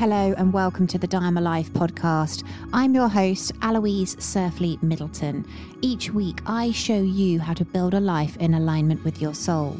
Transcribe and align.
Hello 0.00 0.32
and 0.38 0.50
welcome 0.50 0.86
to 0.86 0.96
the 0.96 1.06
Dharma 1.06 1.42
Life 1.42 1.70
podcast. 1.74 2.42
I'm 2.72 2.94
your 2.94 3.08
host, 3.08 3.52
Aloise 3.60 4.16
Surfleet 4.16 4.82
Middleton. 4.82 5.46
Each 5.82 6.10
week, 6.10 6.40
I 6.46 6.72
show 6.72 7.02
you 7.02 7.38
how 7.38 7.52
to 7.52 7.66
build 7.66 7.92
a 7.92 8.00
life 8.00 8.34
in 8.38 8.54
alignment 8.54 9.04
with 9.04 9.20
your 9.20 9.34
soul. 9.34 9.76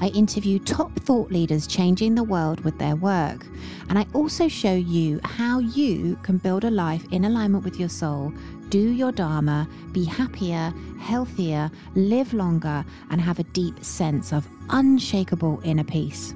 I 0.00 0.10
interview 0.10 0.60
top 0.60 0.94
thought 1.00 1.32
leaders 1.32 1.66
changing 1.66 2.14
the 2.14 2.22
world 2.22 2.60
with 2.60 2.78
their 2.78 2.94
work. 2.94 3.44
And 3.88 3.98
I 3.98 4.06
also 4.12 4.46
show 4.46 4.74
you 4.74 5.18
how 5.24 5.58
you 5.58 6.14
can 6.22 6.38
build 6.38 6.62
a 6.62 6.70
life 6.70 7.04
in 7.10 7.24
alignment 7.24 7.64
with 7.64 7.80
your 7.80 7.88
soul, 7.88 8.32
do 8.68 8.78
your 8.78 9.10
Dharma, 9.10 9.68
be 9.90 10.04
happier, 10.04 10.72
healthier, 11.00 11.72
live 11.96 12.32
longer, 12.32 12.84
and 13.10 13.20
have 13.20 13.40
a 13.40 13.50
deep 13.50 13.84
sense 13.84 14.32
of 14.32 14.46
unshakable 14.70 15.60
inner 15.64 15.82
peace. 15.82 16.34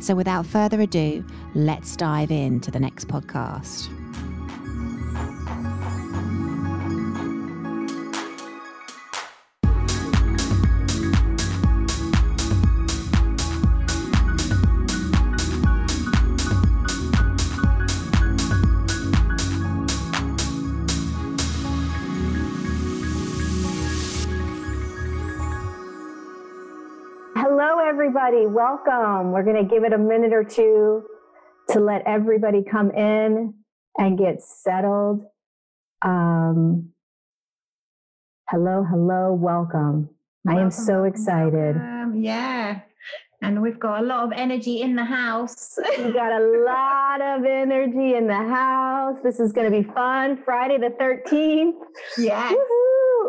So, 0.00 0.14
without 0.14 0.46
further 0.46 0.80
ado, 0.80 1.24
let's 1.54 1.94
dive 1.94 2.30
into 2.30 2.70
the 2.70 2.80
next 2.80 3.06
podcast. 3.06 3.99
Everybody. 27.90 28.46
Welcome. 28.46 29.32
We're 29.32 29.42
going 29.42 29.56
to 29.56 29.68
give 29.68 29.82
it 29.82 29.92
a 29.92 29.98
minute 29.98 30.32
or 30.32 30.44
two 30.44 31.02
to 31.70 31.80
let 31.80 32.06
everybody 32.06 32.62
come 32.62 32.92
in 32.92 33.52
and 33.98 34.16
get 34.16 34.40
settled. 34.42 35.24
Um, 36.00 36.90
hello, 38.48 38.86
hello, 38.88 39.32
welcome. 39.32 40.08
welcome 40.44 40.46
I 40.46 40.60
am 40.60 40.70
so 40.70 41.02
excited. 41.02 41.74
Um, 41.74 42.20
yeah. 42.22 42.82
And 43.42 43.60
we've 43.60 43.80
got 43.80 44.04
a 44.04 44.06
lot 44.06 44.24
of 44.24 44.32
energy 44.36 44.82
in 44.82 44.94
the 44.94 45.04
house. 45.04 45.76
We've 45.98 46.14
got 46.14 46.30
a 46.30 46.44
lot 46.64 47.20
of 47.20 47.44
energy 47.44 48.14
in 48.14 48.28
the 48.28 48.34
house. 48.34 49.18
This 49.24 49.40
is 49.40 49.50
going 49.50 49.68
to 49.68 49.82
be 49.82 49.88
fun. 49.92 50.40
Friday 50.44 50.78
the 50.78 50.94
13th. 51.00 51.74
Yes. 52.18 52.54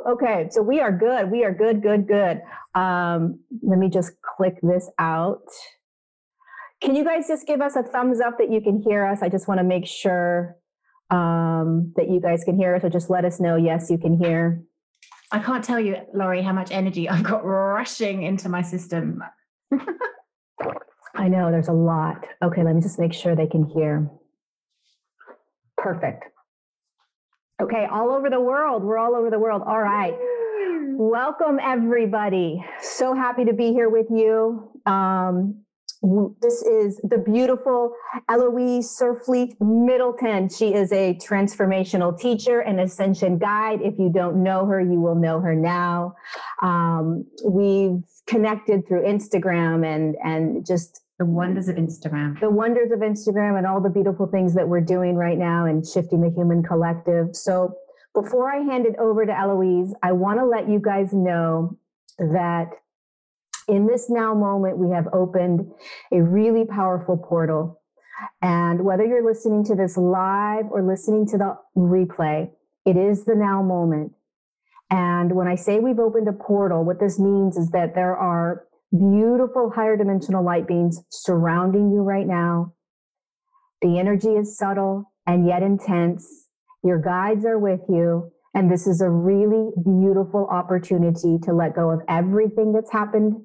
Okay, 0.08 0.48
so 0.50 0.62
we 0.62 0.80
are 0.80 0.92
good. 0.92 1.32
We 1.32 1.44
are 1.44 1.54
good, 1.54 1.82
good, 1.82 2.08
good. 2.08 2.42
Um, 2.74 3.40
let 3.62 3.78
me 3.78 3.90
just 3.90 4.14
click 4.22 4.56
this 4.62 4.90
out. 4.98 5.44
Can 6.82 6.96
you 6.96 7.04
guys 7.04 7.28
just 7.28 7.46
give 7.46 7.62
us 7.62 7.76
a 7.76 7.84
thumbs 7.84 8.20
up 8.20 8.38
that 8.40 8.52
you 8.52 8.62
can 8.62 8.82
hear 8.82 9.06
us? 9.06 9.20
I 9.22 9.30
just 9.30 9.48
want 9.48 9.60
to 9.60 9.64
make 9.64 9.86
sure 9.86 10.56
um, 11.12 11.94
that 11.96 12.10
you 12.10 12.20
guys 12.20 12.44
can 12.44 12.58
hear 12.58 12.74
us, 12.76 12.84
or 12.84 12.90
just 12.90 13.10
let 13.10 13.26
us 13.26 13.40
know, 13.40 13.56
yes, 13.56 13.90
you 13.92 13.98
can 13.98 14.18
hear. 14.18 14.64
I 15.32 15.40
can't 15.40 15.64
tell 15.64 15.80
you, 15.80 15.98
Lori, 16.14 16.42
how 16.42 16.54
much 16.54 16.72
energy 16.72 17.08
I've 17.08 17.24
got 17.24 17.46
rushing 17.46 18.24
into 18.24 18.50
my 18.50 18.62
system. 18.62 19.24
I 21.16 21.28
know 21.28 21.52
there's 21.52 21.68
a 21.68 21.74
lot. 21.74 22.26
Okay, 22.44 22.64
let 22.64 22.74
me 22.76 22.82
just 22.82 22.98
make 22.98 23.14
sure 23.14 23.36
they 23.36 23.48
can 23.48 23.66
hear. 23.66 24.10
Perfect. 25.78 26.26
Okay, 27.62 27.86
all 27.92 28.12
over 28.12 28.28
the 28.28 28.40
world. 28.42 28.84
We're 28.84 28.98
all 28.98 29.16
over 29.16 29.30
the 29.30 29.38
world. 29.38 29.62
All 29.68 29.80
right. 29.80 30.16
Welcome, 30.98 31.60
everybody. 31.62 32.66
So 32.82 33.14
happy 33.14 33.46
to 33.46 33.54
be 33.54 33.72
here 33.72 33.88
with 33.88 34.08
you. 34.10 34.68
Um, 34.88 35.62
this 36.42 36.64
is 36.64 37.00
the 37.04 37.20
beautiful 37.20 37.94
Aloise 38.28 39.00
Surfleet 39.00 39.62
Middleton. 39.62 40.50
She 40.50 40.74
is 40.74 40.92
a 40.92 41.14
transformational 41.24 42.20
teacher 42.20 42.62
and 42.62 42.80
ascension 42.80 43.38
guide. 43.38 43.82
If 43.84 44.00
you 44.00 44.12
don't 44.12 44.42
know 44.42 44.66
her, 44.66 44.82
you 44.82 45.00
will 45.00 45.14
know 45.14 45.40
her 45.40 45.54
now. 45.54 46.16
Um, 46.64 47.26
we've 47.46 48.02
connected 48.26 48.88
through 48.88 49.04
Instagram 49.04 49.86
and 49.86 50.16
and 50.24 50.66
just 50.66 51.02
the 51.22 51.26
wonders 51.26 51.68
of 51.68 51.76
Instagram. 51.76 52.40
The 52.40 52.50
wonders 52.50 52.92
of 52.92 53.02
Instagram 53.02 53.56
and 53.56 53.68
all 53.68 53.80
the 53.80 53.92
beautiful 53.92 54.26
things 54.26 54.56
that 54.56 54.68
we're 54.68 54.82
doing 54.82 55.16
right 55.16 55.38
now 55.38 55.66
and 55.66 55.86
shifting 55.86 56.20
the 56.20 56.32
human 56.32 56.64
collective. 56.64 57.36
So, 57.36 57.76
before 58.16 58.52
I 58.52 58.58
hand 58.64 58.88
it 58.88 58.96
over 58.98 59.24
to 59.24 59.32
Aloise, 59.32 59.94
I 60.02 60.14
want 60.14 60.40
to 60.40 60.46
let 60.48 60.68
you 60.68 60.80
guys 60.80 61.14
know 61.14 61.78
that 62.18 62.70
in 63.68 63.86
this 63.86 64.10
now 64.10 64.34
moment, 64.34 64.80
we 64.80 64.90
have 64.96 65.06
opened 65.14 65.72
a 66.12 66.24
really 66.24 66.66
powerful 66.66 67.18
portal. 67.18 67.80
And 68.42 68.84
whether 68.84 69.06
you're 69.06 69.24
listening 69.24 69.64
to 69.66 69.76
this 69.76 69.98
live 69.98 70.66
or 70.72 70.82
listening 70.82 71.28
to 71.28 71.38
the 71.38 71.56
replay, 71.78 72.50
it 72.84 72.98
is 72.98 73.26
the 73.26 73.36
now 73.36 73.62
moment. 73.62 74.14
And 74.90 75.36
when 75.36 75.48
I 75.48 75.54
say 75.54 75.80
we've 75.80 76.00
opened 76.00 76.28
a 76.28 76.34
portal, 76.34 76.84
what 76.84 77.00
this 77.00 77.20
means 77.20 77.58
is 77.58 77.70
that 77.70 77.94
there 77.94 78.18
are 78.18 78.66
beautiful 78.92 79.72
higher 79.74 79.98
dimensional 79.98 80.44
light 80.44 80.68
beings 80.68 81.02
surrounding 81.10 81.92
you 81.92 82.02
right 82.02 82.28
now. 82.28 82.74
The 83.82 83.98
energy 83.98 84.30
is 84.30 84.58
subtle 84.58 85.12
and 85.26 85.48
yet 85.48 85.64
intense. 85.64 86.48
Your 86.84 87.00
guides 87.00 87.46
are 87.46 87.58
with 87.60 87.82
you. 87.90 88.32
And 88.54 88.70
this 88.70 88.86
is 88.86 89.02
a 89.02 89.10
really 89.10 89.72
beautiful 89.84 90.48
opportunity 90.52 91.38
to 91.44 91.54
let 91.54 91.74
go 91.74 91.90
of 91.90 92.02
everything 92.10 92.74
that's 92.74 92.92
happened 92.92 93.42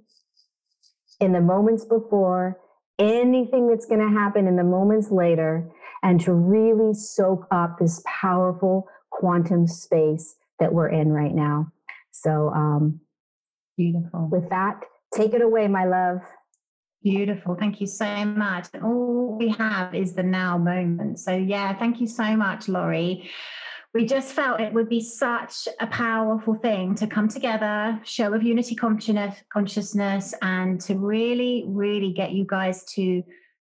in 1.20 1.32
the 1.32 1.40
moments 1.40 1.84
before, 1.84 2.58
anything 2.98 3.68
that's 3.68 3.86
going 3.86 4.00
to 4.00 4.12
happen 4.12 4.48
in 4.48 4.56
the 4.56 4.64
moments 4.64 5.10
later, 5.10 5.70
and 6.02 6.20
to 6.22 6.32
really 6.32 6.92
soak 6.92 7.46
up 7.52 7.78
this 7.78 8.02
powerful 8.04 8.88
quantum 9.10 9.66
space 9.66 10.34
that 10.58 10.72
we're 10.72 10.88
in 10.88 11.12
right 11.12 11.34
now. 11.34 11.72
So, 12.10 12.50
um, 12.54 13.00
beautiful. 13.76 14.28
With 14.30 14.48
that, 14.50 14.80
Take 15.14 15.34
it 15.34 15.42
away, 15.42 15.68
my 15.68 15.84
love. 15.84 16.18
Beautiful. 17.02 17.54
Thank 17.54 17.80
you 17.80 17.86
so 17.86 18.24
much. 18.24 18.66
All 18.82 19.36
we 19.38 19.48
have 19.50 19.94
is 19.94 20.14
the 20.14 20.22
now 20.22 20.58
moment. 20.58 21.20
So, 21.20 21.32
yeah, 21.32 21.78
thank 21.78 22.00
you 22.00 22.06
so 22.06 22.36
much, 22.36 22.68
Lori. 22.68 23.30
We 23.94 24.04
just 24.04 24.32
felt 24.32 24.60
it 24.60 24.74
would 24.74 24.88
be 24.88 25.00
such 25.00 25.68
a 25.80 25.86
powerful 25.86 26.54
thing 26.54 26.96
to 26.96 27.06
come 27.06 27.28
together, 27.28 27.98
show 28.04 28.34
of 28.34 28.42
unity 28.42 28.74
consciousness, 28.74 30.34
and 30.42 30.80
to 30.82 30.96
really, 30.96 31.64
really 31.66 32.12
get 32.12 32.32
you 32.32 32.44
guys 32.44 32.84
to 32.94 33.22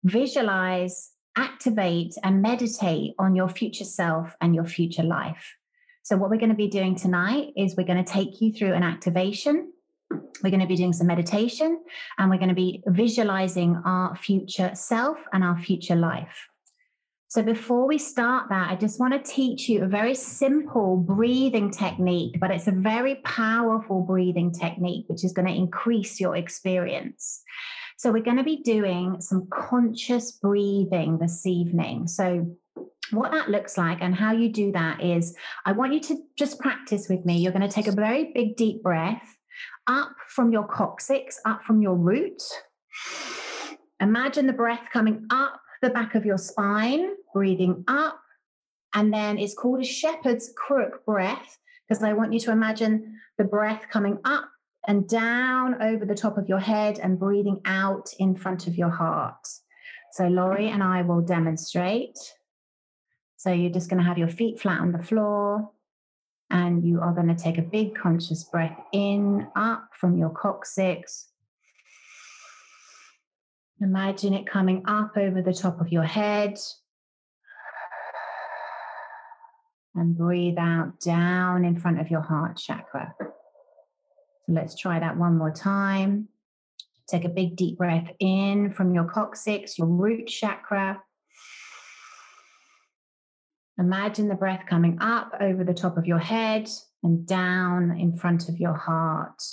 visualize, 0.03 1.11
activate, 1.35 2.15
and 2.23 2.41
meditate 2.41 3.13
on 3.19 3.35
your 3.35 3.49
future 3.49 3.83
self 3.83 4.35
and 4.41 4.55
your 4.55 4.65
future 4.65 5.03
life. 5.03 5.55
So, 6.03 6.15
what 6.17 6.29
we're 6.29 6.37
going 6.37 6.49
to 6.49 6.55
be 6.55 6.69
doing 6.69 6.95
tonight 6.95 7.49
is 7.57 7.75
we're 7.75 7.85
going 7.85 8.03
to 8.03 8.11
take 8.11 8.39
you 8.41 8.53
through 8.53 8.73
an 8.73 8.83
activation 8.83 9.73
we're 10.11 10.51
going 10.51 10.61
to 10.61 10.67
be 10.67 10.75
doing 10.75 10.93
some 10.93 11.07
meditation 11.07 11.81
and 12.17 12.29
we're 12.29 12.37
going 12.37 12.49
to 12.49 12.55
be 12.55 12.83
visualizing 12.87 13.81
our 13.85 14.15
future 14.15 14.71
self 14.73 15.17
and 15.33 15.43
our 15.43 15.57
future 15.57 15.95
life. 15.95 16.47
So, 17.27 17.41
before 17.41 17.87
we 17.87 17.97
start 17.97 18.47
that, 18.49 18.71
I 18.71 18.75
just 18.75 18.99
want 18.99 19.13
to 19.13 19.31
teach 19.31 19.67
you 19.67 19.83
a 19.83 19.87
very 19.87 20.15
simple 20.15 20.95
breathing 20.95 21.69
technique, 21.69 22.39
but 22.39 22.51
it's 22.51 22.67
a 22.67 22.71
very 22.71 23.15
powerful 23.25 24.03
breathing 24.03 24.53
technique, 24.53 25.05
which 25.07 25.25
is 25.25 25.33
going 25.33 25.47
to 25.47 25.53
increase 25.53 26.19
your 26.19 26.37
experience. 26.37 27.41
So, 27.97 28.11
we're 28.11 28.23
going 28.23 28.37
to 28.37 28.43
be 28.43 28.61
doing 28.63 29.19
some 29.19 29.49
conscious 29.51 30.33
breathing 30.33 31.17
this 31.17 31.45
evening. 31.45 32.07
So, 32.07 32.55
what 33.11 33.31
that 33.31 33.49
looks 33.49 33.77
like 33.77 33.97
and 34.01 34.15
how 34.15 34.31
you 34.31 34.49
do 34.49 34.71
that 34.71 35.03
is 35.03 35.35
I 35.65 35.73
want 35.73 35.93
you 35.93 35.99
to 36.01 36.17
just 36.37 36.59
practice 36.59 37.09
with 37.09 37.25
me. 37.25 37.39
You're 37.39 37.51
going 37.51 37.67
to 37.67 37.75
take 37.75 37.87
a 37.87 37.91
very 37.91 38.31
big, 38.33 38.55
deep 38.55 38.81
breath 38.81 39.35
up 39.87 40.11
from 40.27 40.51
your 40.51 40.65
coccyx, 40.67 41.39
up 41.45 41.63
from 41.63 41.81
your 41.81 41.95
root. 41.95 42.41
Imagine 43.99 44.47
the 44.47 44.53
breath 44.53 44.87
coming 44.91 45.25
up 45.29 45.61
the 45.81 45.89
back 45.89 46.15
of 46.15 46.25
your 46.25 46.37
spine, 46.37 47.11
breathing 47.33 47.83
up. 47.87 48.19
And 48.93 49.13
then 49.13 49.37
it's 49.37 49.53
called 49.53 49.81
a 49.81 49.85
shepherd's 49.85 50.51
crook 50.57 51.05
breath 51.05 51.57
because 51.87 52.03
I 52.03 52.13
want 52.13 52.33
you 52.33 52.39
to 52.41 52.51
imagine 52.51 53.19
the 53.37 53.43
breath 53.43 53.83
coming 53.91 54.17
up 54.25 54.49
and 54.87 55.07
down 55.07 55.81
over 55.81 56.05
the 56.05 56.15
top 56.15 56.37
of 56.37 56.47
your 56.47 56.59
head 56.59 56.99
and 56.99 57.19
breathing 57.19 57.61
out 57.65 58.09
in 58.19 58.35
front 58.35 58.67
of 58.67 58.77
your 58.77 58.89
heart. 58.89 59.47
So, 60.13 60.27
Laurie 60.27 60.69
and 60.69 60.81
I 60.81 61.01
will 61.01 61.21
demonstrate. 61.21 62.17
So, 63.37 63.51
you're 63.51 63.71
just 63.71 63.89
going 63.89 64.01
to 64.01 64.07
have 64.07 64.17
your 64.17 64.29
feet 64.29 64.59
flat 64.59 64.79
on 64.79 64.91
the 64.91 65.03
floor. 65.03 65.71
And 66.49 66.85
you 66.85 67.01
are 67.01 67.13
going 67.13 67.27
to 67.27 67.35
take 67.35 67.57
a 67.57 67.63
big 67.63 67.95
conscious 67.95 68.43
breath 68.43 68.77
in, 68.93 69.47
up 69.55 69.89
from 69.99 70.17
your 70.17 70.29
coccyx. 70.29 71.29
Imagine 73.81 74.33
it 74.33 74.47
coming 74.47 74.83
up 74.85 75.17
over 75.17 75.41
the 75.41 75.53
top 75.53 75.81
of 75.81 75.91
your 75.91 76.03
head. 76.03 76.57
And 79.95 80.17
breathe 80.17 80.57
out 80.57 80.99
down 80.99 81.65
in 81.65 81.79
front 81.79 81.99
of 81.99 82.11
your 82.11 82.21
heart 82.21 82.57
chakra. 82.57 83.15
So 83.19 84.53
let's 84.53 84.75
try 84.75 84.99
that 84.99 85.17
one 85.17 85.37
more 85.37 85.51
time. 85.51 86.27
Take 87.07 87.23
a 87.23 87.29
big 87.29 87.55
deep 87.55 87.77
breath 87.77 88.09
in 88.19 88.73
from 88.73 88.93
your 88.93 89.05
coccyx, 89.05 89.77
your 89.77 89.87
root 89.87 90.27
chakra. 90.27 91.01
Imagine 93.77 94.29
the 94.29 94.35
breath 94.35 94.63
coming 94.69 94.97
up 95.01 95.33
over 95.41 95.65
the 95.65 95.73
top 95.73 95.97
of 95.97 96.05
your 96.05 96.19
head 96.19 96.69
and 97.03 97.27
down 97.27 97.97
in 97.99 98.15
front 98.15 98.47
of 98.49 98.59
your 98.59 98.73
heart. 98.73 99.41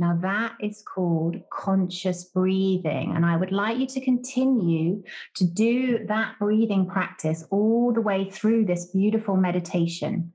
Now, 0.00 0.16
that 0.22 0.52
is 0.60 0.80
called 0.80 1.38
conscious 1.52 2.22
breathing. 2.22 3.14
And 3.16 3.26
I 3.26 3.36
would 3.36 3.50
like 3.50 3.78
you 3.78 3.86
to 3.88 4.00
continue 4.00 5.02
to 5.34 5.44
do 5.44 6.06
that 6.06 6.38
breathing 6.38 6.86
practice 6.86 7.44
all 7.50 7.92
the 7.92 8.00
way 8.00 8.30
through 8.30 8.66
this 8.66 8.92
beautiful 8.92 9.36
meditation. 9.36 10.32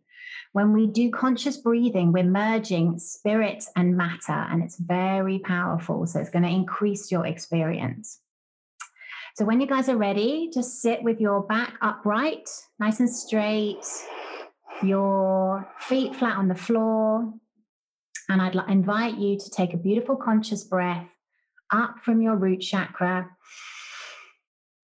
When 0.51 0.73
we 0.73 0.87
do 0.87 1.09
conscious 1.09 1.55
breathing, 1.55 2.11
we're 2.11 2.25
merging 2.25 2.99
spirit 2.99 3.63
and 3.77 3.95
matter, 3.95 4.33
and 4.33 4.61
it's 4.61 4.75
very 4.75 5.39
powerful. 5.39 6.07
So, 6.07 6.19
it's 6.19 6.29
going 6.29 6.43
to 6.43 6.49
increase 6.49 7.09
your 7.09 7.25
experience. 7.25 8.19
So, 9.35 9.45
when 9.45 9.59
you 9.59 9.65
guys 9.65 9.89
are 9.89 9.97
ready, 9.97 10.51
just 10.53 10.79
sit 10.79 11.01
with 11.01 11.19
your 11.19 11.41
back 11.41 11.73
upright, 11.81 12.47
nice 12.79 12.99
and 12.99 13.09
straight, 13.09 13.83
your 14.83 15.67
feet 15.79 16.15
flat 16.15 16.37
on 16.37 16.47
the 16.47 16.55
floor, 16.55 17.33
and 18.29 18.39
I'd 18.39 18.55
invite 18.69 19.17
you 19.17 19.39
to 19.39 19.49
take 19.49 19.73
a 19.73 19.77
beautiful 19.77 20.15
conscious 20.15 20.63
breath 20.63 21.07
up 21.71 21.95
from 22.05 22.21
your 22.21 22.35
root 22.35 22.61
chakra, 22.61 23.27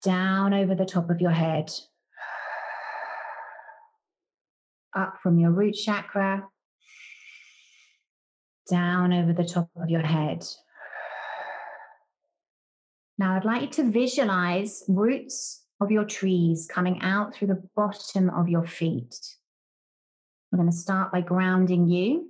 down 0.03 0.53
over 0.53 0.75
the 0.75 0.85
top 0.85 1.11
of 1.11 1.21
your 1.21 1.31
head, 1.31 1.71
up 4.97 5.19
from 5.23 5.39
your 5.39 5.53
root 5.53 5.75
chakra, 5.75 6.49
down 8.69 9.13
over 9.13 9.33
the 9.33 9.45
top 9.45 9.71
of 9.77 9.89
your 9.89 10.03
head. 10.03 10.45
Now, 13.19 13.37
I'd 13.37 13.45
like 13.45 13.63
you 13.63 13.69
to 13.69 13.91
visualize 13.91 14.83
roots 14.89 15.63
of 15.81 15.91
your 15.91 16.05
trees 16.05 16.67
coming 16.71 17.01
out 17.03 17.35
through 17.35 17.49
the 17.49 17.63
bottom 17.77 18.31
of 18.31 18.49
your 18.49 18.67
feet. 18.67 19.15
We're 20.51 20.59
going 20.59 20.71
to 20.71 20.77
start 20.77 21.13
by 21.13 21.21
grounding 21.21 21.89
you. 21.89 22.29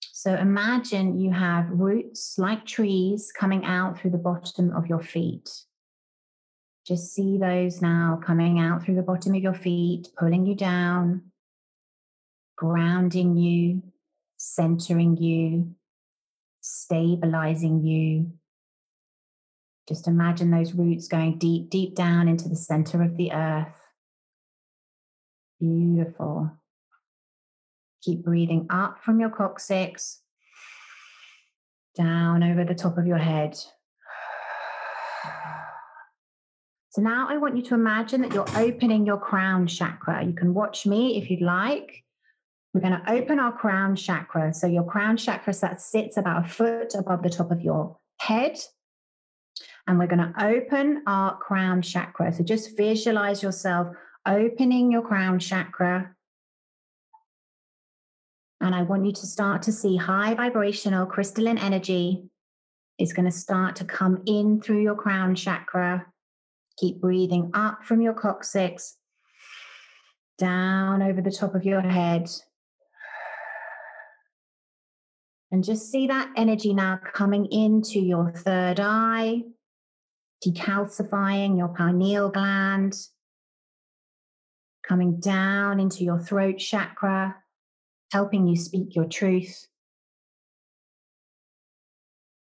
So 0.00 0.34
imagine 0.34 1.20
you 1.20 1.30
have 1.30 1.70
roots 1.70 2.36
like 2.38 2.66
trees 2.66 3.32
coming 3.32 3.64
out 3.64 3.98
through 3.98 4.10
the 4.10 4.18
bottom 4.18 4.72
of 4.76 4.86
your 4.86 5.00
feet. 5.00 5.48
Just 6.86 7.14
see 7.14 7.38
those 7.38 7.80
now 7.82 8.18
coming 8.24 8.58
out 8.58 8.82
through 8.82 8.96
the 8.96 9.02
bottom 9.02 9.34
of 9.34 9.42
your 9.42 9.54
feet, 9.54 10.08
pulling 10.18 10.46
you 10.46 10.54
down, 10.54 11.22
grounding 12.56 13.36
you, 13.36 13.82
centering 14.38 15.16
you, 15.16 15.74
stabilizing 16.60 17.84
you. 17.84 18.32
Just 19.88 20.06
imagine 20.06 20.50
those 20.50 20.74
roots 20.74 21.08
going 21.08 21.38
deep, 21.38 21.70
deep 21.70 21.94
down 21.94 22.28
into 22.28 22.46
the 22.48 22.56
center 22.56 23.02
of 23.02 23.16
the 23.16 23.32
earth. 23.32 23.80
Beautiful. 25.58 26.50
Keep 28.02 28.22
breathing 28.22 28.66
up 28.68 29.02
from 29.02 29.18
your 29.18 29.30
coccyx, 29.30 30.20
down 31.96 32.42
over 32.42 32.64
the 32.64 32.74
top 32.74 32.98
of 32.98 33.06
your 33.06 33.18
head. 33.18 33.58
So 36.90 37.02
now 37.02 37.26
I 37.30 37.38
want 37.38 37.56
you 37.56 37.62
to 37.62 37.74
imagine 37.74 38.20
that 38.22 38.34
you're 38.34 38.48
opening 38.56 39.06
your 39.06 39.18
crown 39.18 39.66
chakra. 39.66 40.24
You 40.24 40.32
can 40.32 40.52
watch 40.52 40.86
me 40.86 41.16
if 41.16 41.30
you'd 41.30 41.42
like. 41.42 42.04
We're 42.74 42.80
going 42.80 43.00
to 43.00 43.10
open 43.10 43.38
our 43.38 43.52
crown 43.52 43.96
chakra. 43.96 44.52
So 44.52 44.66
your 44.66 44.84
crown 44.84 45.16
chakra 45.16 45.52
sits 45.52 46.16
about 46.16 46.44
a 46.44 46.48
foot 46.48 46.94
above 46.94 47.22
the 47.22 47.30
top 47.30 47.50
of 47.50 47.62
your 47.62 47.98
head. 48.18 48.58
And 49.88 49.98
we're 49.98 50.06
going 50.06 50.32
to 50.32 50.44
open 50.44 51.02
our 51.08 51.36
crown 51.38 51.82
chakra. 51.82 52.32
So 52.32 52.44
just 52.44 52.76
visualize 52.76 53.42
yourself 53.42 53.88
opening 54.26 54.92
your 54.92 55.02
crown 55.02 55.40
chakra 55.40 56.14
and 58.60 58.74
I 58.74 58.82
want 58.82 59.06
you 59.06 59.12
to 59.12 59.26
start 59.26 59.62
to 59.62 59.72
see 59.72 59.96
high 59.96 60.34
vibrational 60.34 61.06
crystalline 61.06 61.58
energy 61.58 62.24
is 62.98 63.12
going 63.12 63.26
to 63.26 63.36
start 63.36 63.76
to 63.76 63.84
come 63.84 64.22
in 64.26 64.60
through 64.60 64.82
your 64.82 64.96
crown 64.96 65.36
chakra. 65.36 66.06
Keep 66.76 67.00
breathing 67.00 67.50
up 67.54 67.84
from 67.84 68.00
your 68.00 68.14
coccyx, 68.14 68.96
down 70.38 71.02
over 71.02 71.20
the 71.20 71.30
top 71.30 71.54
of 71.54 71.64
your 71.64 71.80
head. 71.80 72.28
And 75.50 75.64
just 75.64 75.90
see 75.90 76.08
that 76.08 76.30
energy 76.36 76.74
now 76.74 77.00
coming 77.14 77.46
into 77.46 78.00
your 78.00 78.32
third 78.32 78.80
eye, 78.80 79.42
decalcifying 80.44 81.58
your 81.58 81.68
pineal 81.68 82.30
gland, 82.30 82.94
coming 84.86 85.20
down 85.20 85.80
into 85.80 86.04
your 86.04 86.18
throat 86.18 86.58
chakra, 86.58 87.36
helping 88.12 88.46
you 88.46 88.56
speak 88.56 88.94
your 88.94 89.04
truth. 89.04 89.66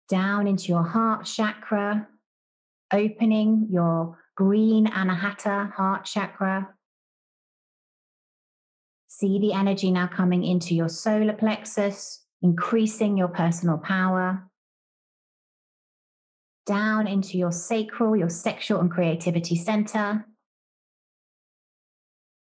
Down 0.09 0.47
into 0.47 0.69
your 0.69 0.83
heart 0.83 1.25
chakra, 1.25 2.09
opening 2.93 3.69
your 3.71 4.19
green 4.37 4.87
anahata 4.87 5.73
heart 5.73 6.05
chakra. 6.05 6.75
See 9.09 9.39
the 9.39 9.53
energy 9.53 9.91
now 9.91 10.09
coming 10.09 10.43
into 10.43 10.75
your 10.75 10.89
solar 10.89 11.35
plexus, 11.35 12.25
increasing 12.43 13.17
your 13.17 13.29
personal 13.29 13.79
power. 13.79 14.50
Down 16.64 17.06
into 17.06 17.38
your 17.38 17.53
sacral, 17.53 18.17
your 18.17 18.29
sexual 18.29 18.81
and 18.81 18.91
creativity 18.91 19.56
center. 19.56 20.26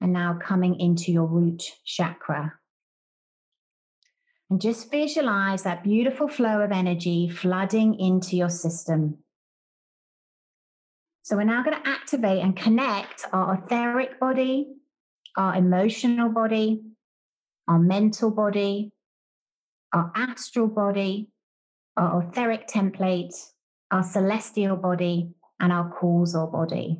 And 0.00 0.12
now 0.12 0.38
coming 0.43 0.78
into 0.78 1.12
your 1.12 1.26
root 1.26 1.62
chakra. 1.84 2.55
And 4.50 4.61
just 4.61 4.90
visualize 4.90 5.62
that 5.62 5.84
beautiful 5.84 6.26
flow 6.28 6.61
of 6.61 6.72
energy 6.72 7.28
flooding 7.28 7.99
into 7.99 8.37
your 8.37 8.49
system. 8.49 9.19
So, 11.23 11.37
we're 11.37 11.44
now 11.44 11.62
going 11.62 11.81
to 11.81 11.88
activate 11.88 12.43
and 12.43 12.56
connect 12.56 13.25
our 13.32 13.55
etheric 13.55 14.19
body, 14.19 14.66
our 15.37 15.54
emotional 15.54 16.30
body, 16.30 16.83
our 17.68 17.78
mental 17.78 18.33
body, 18.33 18.92
our 19.92 20.11
astral 20.16 20.66
body, 20.66 21.30
our 21.97 22.23
etheric 22.23 22.66
template, 22.66 23.35
our 23.90 24.02
celestial 24.02 24.76
body, 24.76 25.35
and 25.59 25.73
our 25.73 25.90
causal 25.90 26.47
body. 26.47 26.99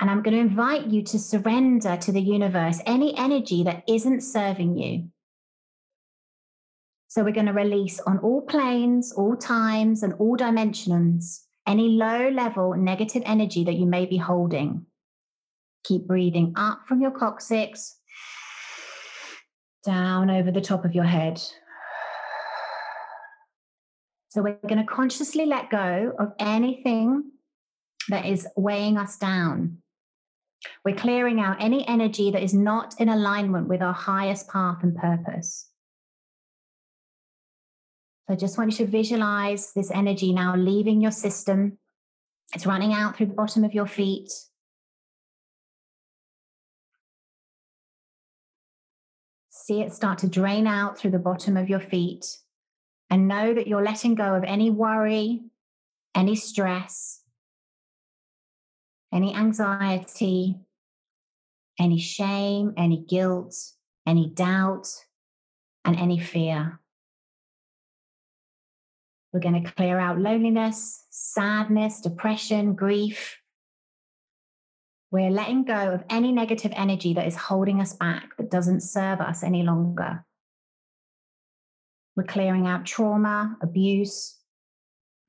And 0.00 0.10
I'm 0.10 0.22
going 0.22 0.34
to 0.34 0.40
invite 0.40 0.86
you 0.86 1.02
to 1.04 1.18
surrender 1.18 1.96
to 1.96 2.12
the 2.12 2.20
universe 2.20 2.80
any 2.86 3.16
energy 3.16 3.64
that 3.64 3.82
isn't 3.88 4.22
serving 4.22 4.78
you. 4.78 5.08
So 7.08 7.24
we're 7.24 7.32
going 7.32 7.46
to 7.46 7.52
release 7.52 7.98
on 8.00 8.18
all 8.18 8.42
planes, 8.42 9.12
all 9.12 9.36
times, 9.36 10.02
and 10.02 10.14
all 10.14 10.36
dimensions 10.36 11.46
any 11.66 11.88
low 11.88 12.28
level 12.28 12.74
negative 12.74 13.22
energy 13.26 13.64
that 13.64 13.74
you 13.74 13.86
may 13.86 14.06
be 14.06 14.16
holding. 14.16 14.86
Keep 15.84 16.06
breathing 16.06 16.52
up 16.56 16.80
from 16.86 17.00
your 17.00 17.10
coccyx, 17.10 17.96
down 19.84 20.30
over 20.30 20.50
the 20.50 20.60
top 20.60 20.84
of 20.84 20.94
your 20.94 21.04
head. 21.04 21.40
So 24.36 24.42
we're 24.42 24.58
going 24.68 24.76
to 24.76 24.84
consciously 24.84 25.46
let 25.46 25.70
go 25.70 26.12
of 26.18 26.34
anything 26.38 27.30
that 28.10 28.26
is 28.26 28.46
weighing 28.54 28.98
us 28.98 29.16
down. 29.16 29.78
We're 30.84 30.94
clearing 30.94 31.40
out 31.40 31.56
any 31.58 31.88
energy 31.88 32.30
that 32.30 32.42
is 32.42 32.52
not 32.52 33.00
in 33.00 33.08
alignment 33.08 33.66
with 33.66 33.80
our 33.80 33.94
highest 33.94 34.50
path 34.50 34.82
and 34.82 34.94
purpose. 34.94 35.70
So 38.26 38.34
I 38.34 38.36
just 38.36 38.58
want 38.58 38.78
you 38.78 38.84
to 38.84 38.92
visualize 38.92 39.72
this 39.72 39.90
energy 39.90 40.34
now 40.34 40.54
leaving 40.54 41.00
your 41.00 41.12
system. 41.12 41.78
It's 42.54 42.66
running 42.66 42.92
out 42.92 43.16
through 43.16 43.28
the 43.28 43.32
bottom 43.32 43.64
of 43.64 43.72
your 43.72 43.86
feet. 43.86 44.30
See 49.50 49.80
it 49.80 49.94
start 49.94 50.18
to 50.18 50.28
drain 50.28 50.66
out 50.66 50.98
through 50.98 51.12
the 51.12 51.18
bottom 51.18 51.56
of 51.56 51.70
your 51.70 51.80
feet. 51.80 52.26
And 53.08 53.28
know 53.28 53.54
that 53.54 53.66
you're 53.66 53.84
letting 53.84 54.14
go 54.16 54.34
of 54.34 54.44
any 54.44 54.70
worry, 54.70 55.42
any 56.14 56.34
stress, 56.34 57.22
any 59.12 59.34
anxiety, 59.34 60.56
any 61.78 61.98
shame, 61.98 62.74
any 62.76 62.98
guilt, 63.08 63.54
any 64.06 64.28
doubt, 64.28 64.88
and 65.84 65.96
any 65.96 66.18
fear. 66.18 66.80
We're 69.32 69.40
going 69.40 69.62
to 69.62 69.70
clear 69.72 69.98
out 69.98 70.18
loneliness, 70.18 71.04
sadness, 71.10 72.00
depression, 72.00 72.74
grief. 72.74 73.38
We're 75.10 75.30
letting 75.30 75.64
go 75.64 75.92
of 75.92 76.04
any 76.10 76.32
negative 76.32 76.72
energy 76.74 77.14
that 77.14 77.26
is 77.26 77.36
holding 77.36 77.80
us 77.80 77.94
back, 77.94 78.36
that 78.36 78.50
doesn't 78.50 78.80
serve 78.80 79.20
us 79.20 79.42
any 79.42 79.62
longer. 79.62 80.25
We're 82.16 82.24
clearing 82.24 82.66
out 82.66 82.86
trauma, 82.86 83.56
abuse. 83.62 84.38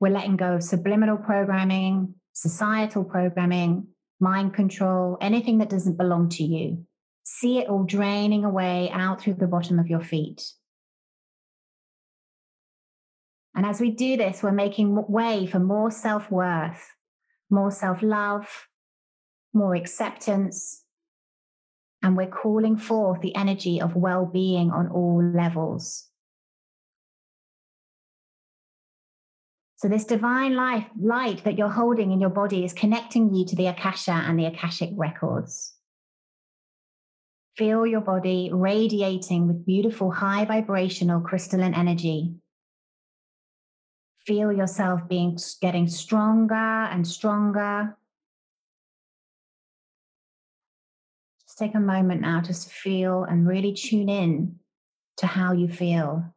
We're 0.00 0.12
letting 0.12 0.36
go 0.36 0.54
of 0.54 0.62
subliminal 0.62 1.18
programming, 1.18 2.14
societal 2.32 3.04
programming, 3.04 3.88
mind 4.20 4.54
control, 4.54 5.18
anything 5.20 5.58
that 5.58 5.68
doesn't 5.68 5.98
belong 5.98 6.30
to 6.30 6.44
you. 6.44 6.86
See 7.24 7.58
it 7.58 7.68
all 7.68 7.84
draining 7.84 8.44
away 8.44 8.90
out 8.90 9.20
through 9.20 9.34
the 9.34 9.46
bottom 9.46 9.78
of 9.78 9.88
your 9.88 10.00
feet. 10.00 10.50
And 13.54 13.66
as 13.66 13.80
we 13.80 13.90
do 13.90 14.16
this, 14.16 14.42
we're 14.42 14.52
making 14.52 15.04
way 15.08 15.46
for 15.46 15.58
more 15.58 15.90
self 15.90 16.30
worth, 16.30 16.94
more 17.50 17.70
self 17.70 18.02
love, 18.02 18.46
more 19.52 19.74
acceptance. 19.74 20.84
And 22.02 22.16
we're 22.16 22.30
calling 22.30 22.76
forth 22.76 23.20
the 23.20 23.34
energy 23.34 23.80
of 23.80 23.96
well 23.96 24.24
being 24.24 24.70
on 24.70 24.88
all 24.88 25.22
levels. 25.22 26.07
So, 29.78 29.88
this 29.88 30.04
divine 30.04 30.54
life, 30.54 30.86
light 31.00 31.44
that 31.44 31.56
you're 31.56 31.68
holding 31.68 32.12
in 32.12 32.20
your 32.20 32.30
body 32.30 32.64
is 32.64 32.72
connecting 32.72 33.34
you 33.34 33.46
to 33.46 33.56
the 33.56 33.68
Akasha 33.68 34.12
and 34.12 34.38
the 34.38 34.46
Akashic 34.46 34.90
records. 34.94 35.72
Feel 37.56 37.86
your 37.86 38.00
body 38.00 38.50
radiating 38.52 39.48
with 39.48 39.66
beautiful 39.66 40.10
high 40.10 40.44
vibrational 40.44 41.20
crystalline 41.20 41.74
energy 41.74 42.34
feel 44.28 44.52
yourself 44.52 45.08
being 45.08 45.38
getting 45.62 45.88
stronger 45.88 46.54
and 46.54 47.08
stronger. 47.08 47.96
Just 51.46 51.56
take 51.56 51.74
a 51.74 51.80
moment 51.80 52.20
now 52.20 52.42
just 52.42 52.68
to 52.68 52.74
feel 52.74 53.24
and 53.24 53.48
really 53.48 53.72
tune 53.72 54.10
in 54.10 54.56
to 55.16 55.26
how 55.26 55.52
you 55.52 55.66
feel. 55.66 56.34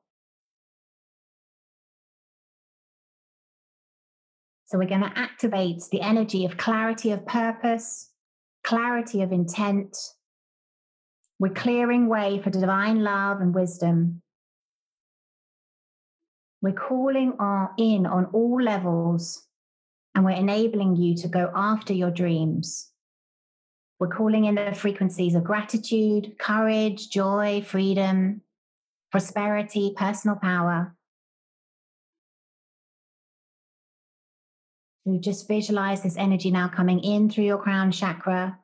So, 4.71 4.77
we're 4.77 4.87
going 4.87 5.01
to 5.01 5.19
activate 5.19 5.83
the 5.91 5.99
energy 5.99 6.45
of 6.45 6.55
clarity 6.55 7.11
of 7.11 7.25
purpose, 7.25 8.09
clarity 8.63 9.21
of 9.21 9.33
intent. 9.33 9.97
We're 11.39 11.53
clearing 11.53 12.07
way 12.07 12.39
for 12.41 12.51
divine 12.51 13.03
love 13.03 13.41
and 13.41 13.53
wisdom. 13.53 14.21
We're 16.61 16.71
calling 16.71 17.33
our, 17.37 17.73
in 17.77 18.05
on 18.05 18.27
all 18.27 18.61
levels 18.61 19.45
and 20.15 20.23
we're 20.23 20.31
enabling 20.31 20.95
you 20.95 21.15
to 21.17 21.27
go 21.27 21.51
after 21.53 21.91
your 21.91 22.11
dreams. 22.11 22.91
We're 23.99 24.07
calling 24.07 24.45
in 24.45 24.55
the 24.55 24.73
frequencies 24.73 25.35
of 25.35 25.43
gratitude, 25.43 26.37
courage, 26.39 27.09
joy, 27.09 27.61
freedom, 27.61 28.41
prosperity, 29.11 29.93
personal 29.97 30.37
power. 30.37 30.95
You 35.05 35.19
just 35.19 35.47
visualize 35.47 36.03
this 36.03 36.17
energy 36.17 36.51
now 36.51 36.67
coming 36.67 36.99
in 36.99 37.29
through 37.29 37.45
your 37.45 37.57
crown 37.57 37.91
chakra, 37.91 38.59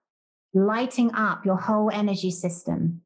lighting 0.54 1.14
up 1.14 1.46
your 1.46 1.58
whole 1.58 1.90
energy 1.92 2.32
system. 2.32 3.02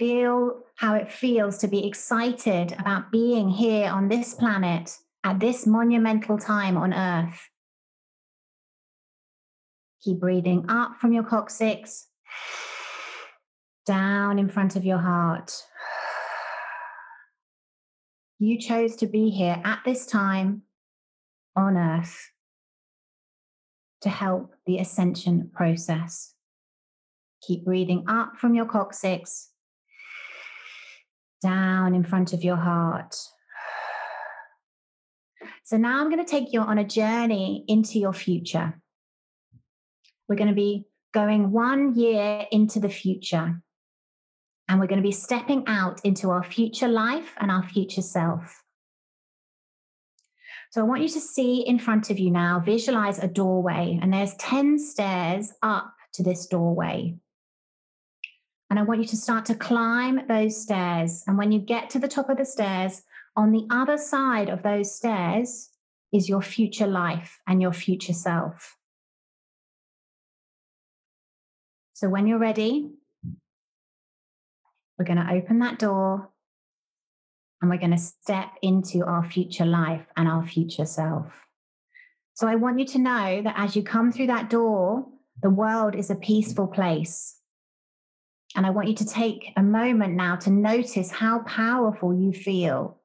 feel 0.00 0.62
how 0.76 0.94
it 0.94 1.12
feels 1.12 1.58
to 1.58 1.68
be 1.68 1.86
excited 1.86 2.72
about 2.78 3.12
being 3.12 3.50
here 3.50 3.90
on 3.90 4.08
this 4.08 4.32
planet 4.32 4.96
at 5.24 5.38
this 5.38 5.66
monumental 5.66 6.38
time 6.38 6.78
on 6.78 6.94
Earth. 6.94 7.50
Keep 10.02 10.20
breathing 10.20 10.64
up 10.70 10.96
from 10.98 11.12
your 11.12 11.22
coccyx, 11.22 12.06
down 13.84 14.38
in 14.38 14.48
front 14.48 14.74
of 14.74 14.86
your 14.86 14.96
heart. 14.96 15.52
You 18.42 18.58
chose 18.58 18.96
to 18.96 19.06
be 19.06 19.28
here 19.28 19.60
at 19.62 19.80
this 19.84 20.06
time 20.06 20.62
on 21.54 21.76
Earth 21.76 22.30
to 24.00 24.08
help 24.08 24.54
the 24.64 24.78
ascension 24.78 25.50
process. 25.52 26.32
Keep 27.42 27.66
breathing 27.66 28.06
up 28.08 28.38
from 28.38 28.54
your 28.54 28.64
coccyx 28.64 29.50
down 31.42 31.94
in 31.94 32.02
front 32.02 32.32
of 32.32 32.42
your 32.42 32.56
heart. 32.56 33.14
So 35.64 35.76
now 35.76 36.00
I'm 36.00 36.08
going 36.08 36.24
to 36.24 36.30
take 36.30 36.54
you 36.54 36.62
on 36.62 36.78
a 36.78 36.84
journey 36.84 37.66
into 37.68 37.98
your 37.98 38.14
future. 38.14 38.80
We're 40.30 40.36
going 40.36 40.48
to 40.48 40.54
be 40.54 40.86
going 41.12 41.50
one 41.52 41.94
year 41.94 42.46
into 42.50 42.80
the 42.80 42.88
future. 42.88 43.60
And 44.70 44.78
we're 44.78 44.86
going 44.86 45.02
to 45.02 45.06
be 45.06 45.10
stepping 45.10 45.64
out 45.66 46.00
into 46.04 46.30
our 46.30 46.44
future 46.44 46.86
life 46.86 47.34
and 47.40 47.50
our 47.50 47.64
future 47.64 48.02
self. 48.02 48.62
So 50.70 50.80
I 50.80 50.84
want 50.84 51.02
you 51.02 51.08
to 51.08 51.20
see 51.20 51.66
in 51.66 51.80
front 51.80 52.08
of 52.10 52.20
you 52.20 52.30
now, 52.30 52.62
visualize 52.64 53.18
a 53.18 53.26
doorway, 53.26 53.98
and 54.00 54.12
there's 54.12 54.34
10 54.36 54.78
stairs 54.78 55.52
up 55.60 55.92
to 56.12 56.22
this 56.22 56.46
doorway. 56.46 57.16
And 58.70 58.78
I 58.78 58.82
want 58.82 59.00
you 59.00 59.08
to 59.08 59.16
start 59.16 59.44
to 59.46 59.56
climb 59.56 60.28
those 60.28 60.62
stairs. 60.62 61.24
And 61.26 61.36
when 61.36 61.50
you 61.50 61.58
get 61.58 61.90
to 61.90 61.98
the 61.98 62.06
top 62.06 62.30
of 62.30 62.36
the 62.36 62.44
stairs, 62.44 63.02
on 63.34 63.50
the 63.50 63.66
other 63.70 63.98
side 63.98 64.48
of 64.48 64.62
those 64.62 64.94
stairs 64.94 65.70
is 66.12 66.28
your 66.28 66.42
future 66.42 66.86
life 66.86 67.40
and 67.48 67.60
your 67.60 67.72
future 67.72 68.12
self. 68.12 68.76
So 71.94 72.08
when 72.08 72.28
you're 72.28 72.38
ready, 72.38 72.92
we're 75.00 75.06
going 75.06 75.26
to 75.26 75.32
open 75.32 75.60
that 75.60 75.78
door 75.78 76.28
and 77.62 77.70
we're 77.70 77.78
going 77.78 77.90
to 77.90 77.96
step 77.96 78.50
into 78.60 79.02
our 79.02 79.24
future 79.24 79.64
life 79.64 80.04
and 80.14 80.28
our 80.28 80.46
future 80.46 80.84
self. 80.84 81.24
So 82.34 82.46
I 82.46 82.56
want 82.56 82.78
you 82.78 82.84
to 82.84 82.98
know 82.98 83.40
that 83.42 83.54
as 83.56 83.74
you 83.74 83.82
come 83.82 84.12
through 84.12 84.26
that 84.26 84.50
door, 84.50 85.06
the 85.42 85.48
world 85.48 85.94
is 85.94 86.10
a 86.10 86.14
peaceful 86.14 86.66
place. 86.66 87.38
And 88.54 88.66
I 88.66 88.70
want 88.70 88.88
you 88.88 88.94
to 88.96 89.06
take 89.06 89.52
a 89.56 89.62
moment 89.62 90.16
now 90.16 90.36
to 90.36 90.50
notice 90.50 91.10
how 91.10 91.38
powerful 91.44 92.14
you 92.14 92.34
feel 92.34 93.00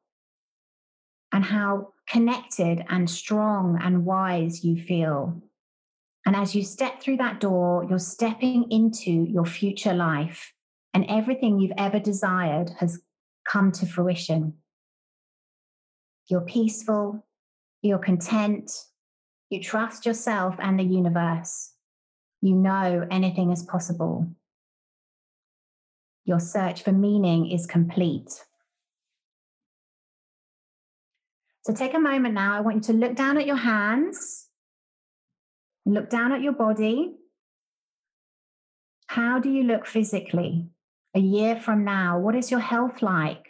and 1.31 1.45
how 1.45 1.93
connected 2.09 2.83
and 2.89 3.09
strong 3.09 3.79
and 3.81 4.03
wise 4.03 4.65
you 4.65 4.75
feel. 4.81 5.41
And 6.25 6.35
as 6.35 6.55
you 6.55 6.63
step 6.63 7.01
through 7.01 7.17
that 7.17 7.39
door, 7.39 7.85
you're 7.89 7.99
stepping 7.99 8.69
into 8.69 9.11
your 9.11 9.45
future 9.45 9.93
life, 9.93 10.51
and 10.95 11.05
everything 11.09 11.59
you've 11.59 11.77
ever 11.77 11.99
desired 11.99 12.71
has 12.79 13.01
come 13.45 13.69
to 13.73 13.85
fruition. 13.85 14.53
You're 16.27 16.41
peaceful, 16.41 17.27
you're 17.81 17.99
content, 17.99 18.71
you 19.49 19.61
trust 19.61 20.05
yourself 20.05 20.55
and 20.57 20.79
the 20.79 20.83
universe. 20.83 21.73
You 22.41 22.55
know 22.55 23.05
anything 23.11 23.51
is 23.51 23.61
possible. 23.61 24.31
Your 26.23 26.39
search 26.39 26.81
for 26.81 26.93
meaning 26.93 27.51
is 27.51 27.67
complete. 27.67 28.31
So 31.63 31.73
take 31.73 31.93
a 31.93 31.99
moment 31.99 32.35
now. 32.35 32.55
I 32.55 32.61
want 32.61 32.77
you 32.77 32.93
to 32.93 32.99
look 32.99 33.15
down 33.15 33.37
at 33.37 33.45
your 33.45 33.57
hands, 33.57 34.47
look 35.85 36.09
down 36.09 36.31
at 36.31 36.41
your 36.41 36.53
body. 36.53 37.17
How 39.07 39.39
do 39.39 39.49
you 39.49 39.63
look 39.63 39.85
physically? 39.85 40.69
A 41.15 41.19
year 41.19 41.55
from 41.55 41.85
now, 41.85 42.19
what 42.19 42.35
is 42.35 42.51
your 42.51 42.59
health 42.59 43.01
like? 43.01 43.47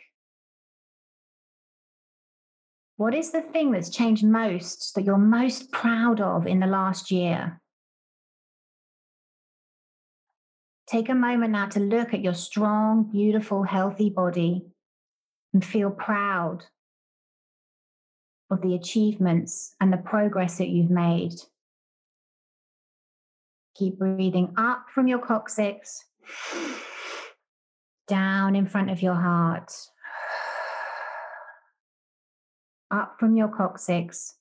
What 2.97 3.15
is 3.15 3.31
the 3.31 3.41
thing 3.41 3.71
that's 3.71 3.89
changed 3.89 4.23
most 4.23 4.93
that 4.93 5.03
you're 5.03 5.17
most 5.17 5.71
proud 5.71 6.21
of 6.21 6.45
in 6.45 6.59
the 6.59 6.67
last 6.67 7.09
year? 7.09 7.59
Take 10.87 11.09
a 11.09 11.15
moment 11.15 11.53
now 11.53 11.65
to 11.69 11.79
look 11.79 12.13
at 12.13 12.21
your 12.21 12.35
strong, 12.35 13.09
beautiful, 13.11 13.63
healthy 13.63 14.11
body 14.11 14.67
and 15.51 15.65
feel 15.65 15.89
proud 15.89 16.65
of 18.51 18.61
the 18.61 18.75
achievements 18.75 19.73
and 19.81 19.91
the 19.91 19.97
progress 19.97 20.59
that 20.59 20.69
you've 20.69 20.91
made. 20.91 21.33
Keep 23.75 23.97
breathing 23.97 24.53
up 24.55 24.85
from 24.93 25.07
your 25.07 25.19
coccyx, 25.19 26.05
down 28.07 28.55
in 28.55 28.67
front 28.67 28.89
of 28.89 29.01
your 29.01 29.15
heart, 29.15 29.71
up 32.91 33.15
from 33.19 33.35
your 33.35 33.47
coccyx, 33.47 34.35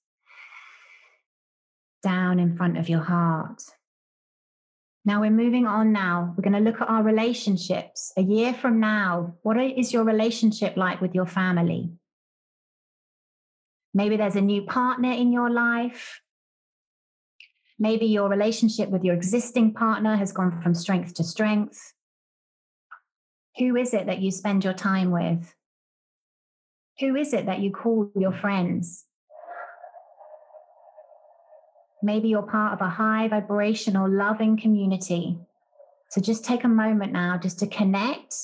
down 2.03 2.39
in 2.39 2.57
front 2.57 2.77
of 2.77 2.89
your 2.89 3.01
heart. 3.01 3.63
Now 5.07 5.21
we're 5.21 5.31
moving 5.31 5.67
on 5.67 5.93
now. 5.93 6.35
We're 6.37 6.51
going 6.51 6.65
to 6.65 6.71
look 6.71 6.81
at 6.81 6.89
our 6.89 7.03
relationships. 7.03 8.13
A 8.17 8.23
year 8.23 8.55
from 8.55 8.81
now, 8.81 9.35
what 9.43 9.59
is 9.59 9.93
your 9.93 10.05
relationship 10.05 10.77
like 10.77 11.01
with 11.01 11.15
your 11.15 11.27
family? 11.27 11.91
Maybe 13.93 14.17
there's 14.17 14.37
a 14.37 14.41
new 14.41 14.63
partner 14.63 15.13
in 15.13 15.33
your 15.33 15.51
life. 15.51 16.21
Maybe 17.79 18.07
your 18.07 18.29
relationship 18.29 18.89
with 18.91 19.05
your 19.05 19.15
existing 19.15 19.75
partner 19.75 20.17
has 20.17 20.33
gone 20.33 20.61
from 20.63 20.75
strength 20.75 21.15
to 21.15 21.25
strength. 21.25 21.94
Who 23.59 23.77
is 23.77 23.95
it 23.95 24.07
that 24.07 24.21
you 24.21 24.31
spend 24.31 24.65
your 24.65 24.73
time 24.73 25.11
with? 25.11 25.55
Who 27.01 27.15
is 27.17 27.33
it 27.33 27.47
that 27.47 27.61
you 27.61 27.71
call 27.71 28.11
your 28.17 28.33
friends? 28.33 29.05
Maybe 32.03 32.29
you're 32.29 32.43
part 32.43 32.75
of 32.75 32.81
a 32.81 32.91
high 32.91 33.29
vibrational, 33.29 34.11
loving 34.11 34.57
community. 34.57 35.39
So 36.11 36.21
just 36.21 36.45
take 36.45 36.65
a 36.65 36.69
moment 36.69 37.13
now 37.13 37.39
just 37.39 37.59
to 37.61 37.67
connect 37.67 38.35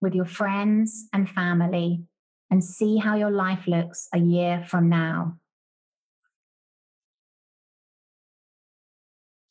with 0.00 0.14
your 0.14 0.24
friends 0.24 1.08
and 1.12 1.28
family 1.28 2.02
and 2.50 2.64
see 2.64 2.96
how 2.96 3.16
your 3.16 3.30
life 3.30 3.66
looks 3.66 4.08
a 4.12 4.18
year 4.18 4.64
from 4.66 4.88
now. 4.88 5.38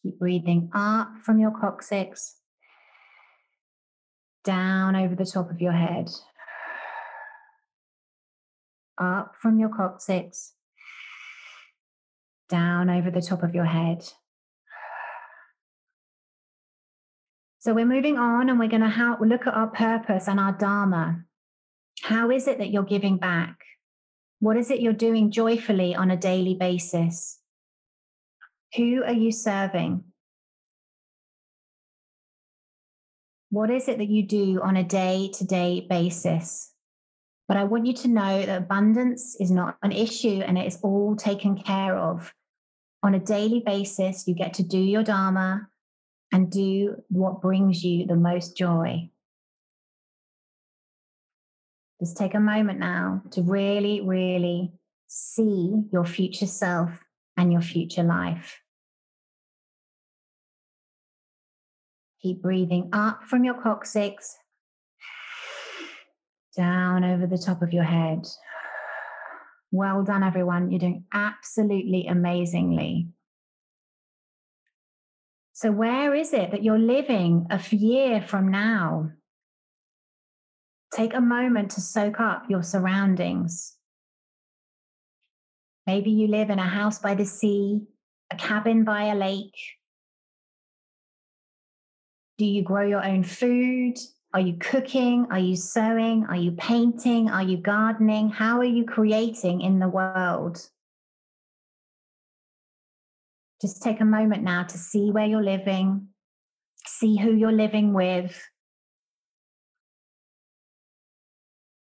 Keep 0.03 0.19
breathing 0.19 0.69
up 0.73 1.11
from 1.23 1.39
your 1.39 1.51
coccyx, 1.51 2.35
down 4.49 4.95
over 4.95 5.13
the 5.13 5.27
top 5.27 5.51
of 5.51 5.61
your 5.61 5.71
head, 5.71 6.09
up 8.97 9.35
from 9.39 9.59
your 9.59 9.69
coccyx, 9.69 10.53
down 12.49 12.89
over 12.89 13.11
the 13.11 13.21
top 13.21 13.43
of 13.43 13.53
your 13.53 13.65
head. 13.65 14.11
So 17.59 17.75
we're 17.75 17.85
moving 17.85 18.17
on 18.17 18.49
and 18.49 18.57
we're 18.57 18.69
going 18.69 18.81
to 18.81 19.17
look 19.21 19.45
at 19.45 19.53
our 19.53 19.67
purpose 19.67 20.27
and 20.27 20.39
our 20.39 20.53
Dharma. 20.53 21.25
How 22.01 22.31
is 22.31 22.47
it 22.47 22.57
that 22.57 22.71
you're 22.71 22.81
giving 22.81 23.17
back? 23.17 23.59
What 24.39 24.57
is 24.57 24.71
it 24.71 24.81
you're 24.81 24.93
doing 24.93 25.29
joyfully 25.29 25.93
on 25.93 26.09
a 26.09 26.17
daily 26.17 26.55
basis? 26.55 27.37
Who 28.77 29.03
are 29.03 29.13
you 29.13 29.31
serving? 29.31 30.05
What 33.51 33.71
is 33.71 33.87
it 33.87 33.97
that 33.97 34.09
you 34.09 34.23
do 34.23 34.61
on 34.61 34.77
a 34.77 34.83
day 34.83 35.31
to 35.33 35.43
day 35.43 35.85
basis? 35.89 36.71
But 37.47 37.57
I 37.57 37.63
want 37.63 37.87
you 37.87 37.93
to 37.93 38.07
know 38.07 38.45
that 38.45 38.61
abundance 38.61 39.35
is 39.39 39.49
not 39.49 39.77
an 39.81 39.91
issue 39.91 40.41
and 40.45 40.55
it 40.55 40.67
is 40.67 40.77
all 40.83 41.15
taken 41.15 41.57
care 41.57 41.97
of. 41.97 42.31
On 43.01 43.15
a 43.15 43.19
daily 43.19 43.63
basis, 43.65 44.27
you 44.27 44.35
get 44.35 44.53
to 44.55 44.63
do 44.63 44.77
your 44.77 45.03
Dharma 45.03 45.67
and 46.31 46.51
do 46.51 47.01
what 47.07 47.41
brings 47.41 47.83
you 47.83 48.05
the 48.05 48.15
most 48.15 48.55
joy. 48.55 49.09
Just 51.99 52.17
take 52.17 52.35
a 52.35 52.39
moment 52.39 52.77
now 52.77 53.23
to 53.31 53.41
really, 53.41 54.01
really 54.01 54.71
see 55.07 55.73
your 55.91 56.05
future 56.05 56.45
self 56.45 57.03
and 57.35 57.51
your 57.51 57.61
future 57.61 58.03
life. 58.03 58.61
Keep 62.21 62.41
breathing 62.41 62.89
up 62.91 63.23
from 63.23 63.43
your 63.43 63.61
coccyx, 63.61 64.35
down 66.55 67.03
over 67.03 67.25
the 67.25 67.37
top 67.37 67.61
of 67.61 67.71
your 67.71 67.83
head. 67.83 68.27
Well 69.71 70.03
done, 70.03 70.23
everyone. 70.23 70.71
You're 70.71 70.79
doing 70.79 71.05
absolutely 71.13 72.07
amazingly. 72.07 73.07
So, 75.53 75.71
where 75.71 76.15
is 76.15 76.33
it 76.33 76.51
that 76.51 76.63
you're 76.63 76.79
living 76.79 77.47
a 77.49 77.61
year 77.71 78.21
from 78.21 78.49
now? 78.49 79.11
Take 80.93 81.13
a 81.13 81.21
moment 81.21 81.71
to 81.71 81.81
soak 81.81 82.19
up 82.19 82.45
your 82.49 82.63
surroundings. 82.63 83.75
Maybe 85.85 86.11
you 86.11 86.27
live 86.27 86.49
in 86.49 86.59
a 86.59 86.67
house 86.67 86.99
by 86.99 87.13
the 87.13 87.25
sea, 87.25 87.81
a 88.31 88.35
cabin 88.35 88.83
by 88.83 89.03
a 89.05 89.15
lake. 89.15 89.55
Do 92.39 92.45
you 92.45 92.63
grow 92.63 92.87
your 92.87 93.05
own 93.05 93.25
food? 93.25 93.95
Are 94.33 94.39
you 94.39 94.55
cooking? 94.61 95.27
Are 95.29 95.39
you 95.39 95.57
sewing? 95.57 96.25
Are 96.29 96.37
you 96.37 96.53
painting? 96.53 97.29
Are 97.29 97.43
you 97.43 97.57
gardening? 97.57 98.29
How 98.29 98.59
are 98.59 98.63
you 98.63 98.85
creating 98.85 99.59
in 99.59 99.79
the 99.79 99.89
world? 99.89 100.57
Just 103.61 103.83
take 103.83 103.99
a 103.99 104.05
moment 104.05 104.43
now 104.43 104.63
to 104.63 104.77
see 104.77 105.11
where 105.11 105.25
you're 105.25 105.43
living, 105.43 106.07
see 106.85 107.17
who 107.17 107.35
you're 107.35 107.51
living 107.51 107.91
with. 107.91 108.41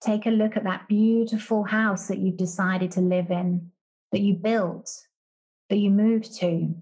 Take 0.04 0.26
a 0.26 0.30
look 0.30 0.58
at 0.58 0.66
that 0.66 0.90
beautiful 0.90 1.64
house 1.64 2.10
that 2.10 2.20
you've 2.20 2.36
decided 2.36 2.92
to 2.92 3.00
live 3.00 3.32
in, 3.32 3.72
that 4.12 4.20
you 4.20 4.34
built, 4.34 4.90
that 5.70 5.78
you 5.78 5.90
moved 5.90 6.38
to. 6.40 6.76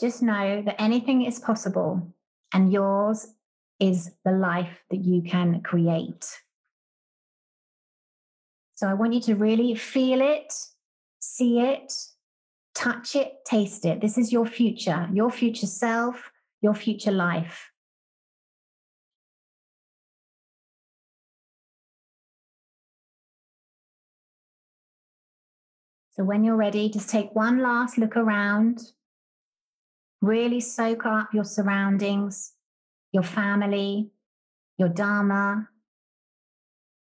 Just 0.00 0.22
know 0.22 0.62
that 0.62 0.80
anything 0.80 1.24
is 1.24 1.40
possible 1.40 2.14
and 2.54 2.72
yours 2.72 3.34
is 3.80 4.12
the 4.24 4.32
life 4.32 4.84
that 4.90 5.04
you 5.04 5.22
can 5.22 5.60
create. 5.62 6.24
So 8.74 8.86
I 8.86 8.94
want 8.94 9.12
you 9.12 9.20
to 9.22 9.34
really 9.34 9.74
feel 9.74 10.20
it, 10.20 10.52
see 11.18 11.60
it, 11.60 11.92
touch 12.76 13.16
it, 13.16 13.44
taste 13.44 13.84
it. 13.84 14.00
This 14.00 14.16
is 14.16 14.32
your 14.32 14.46
future, 14.46 15.08
your 15.12 15.30
future 15.30 15.66
self, 15.66 16.30
your 16.60 16.74
future 16.74 17.10
life. 17.10 17.72
So 26.12 26.24
when 26.24 26.44
you're 26.44 26.56
ready, 26.56 26.88
just 26.88 27.10
take 27.10 27.34
one 27.34 27.62
last 27.62 27.98
look 27.98 28.16
around. 28.16 28.80
Really 30.20 30.60
soak 30.60 31.06
up 31.06 31.32
your 31.32 31.44
surroundings, 31.44 32.52
your 33.12 33.22
family, 33.22 34.10
your 34.76 34.88
Dharma, 34.88 35.68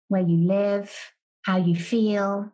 where 0.09 0.23
you 0.23 0.37
live, 0.39 0.93
how 1.43 1.57
you 1.57 1.75
feel. 1.75 2.53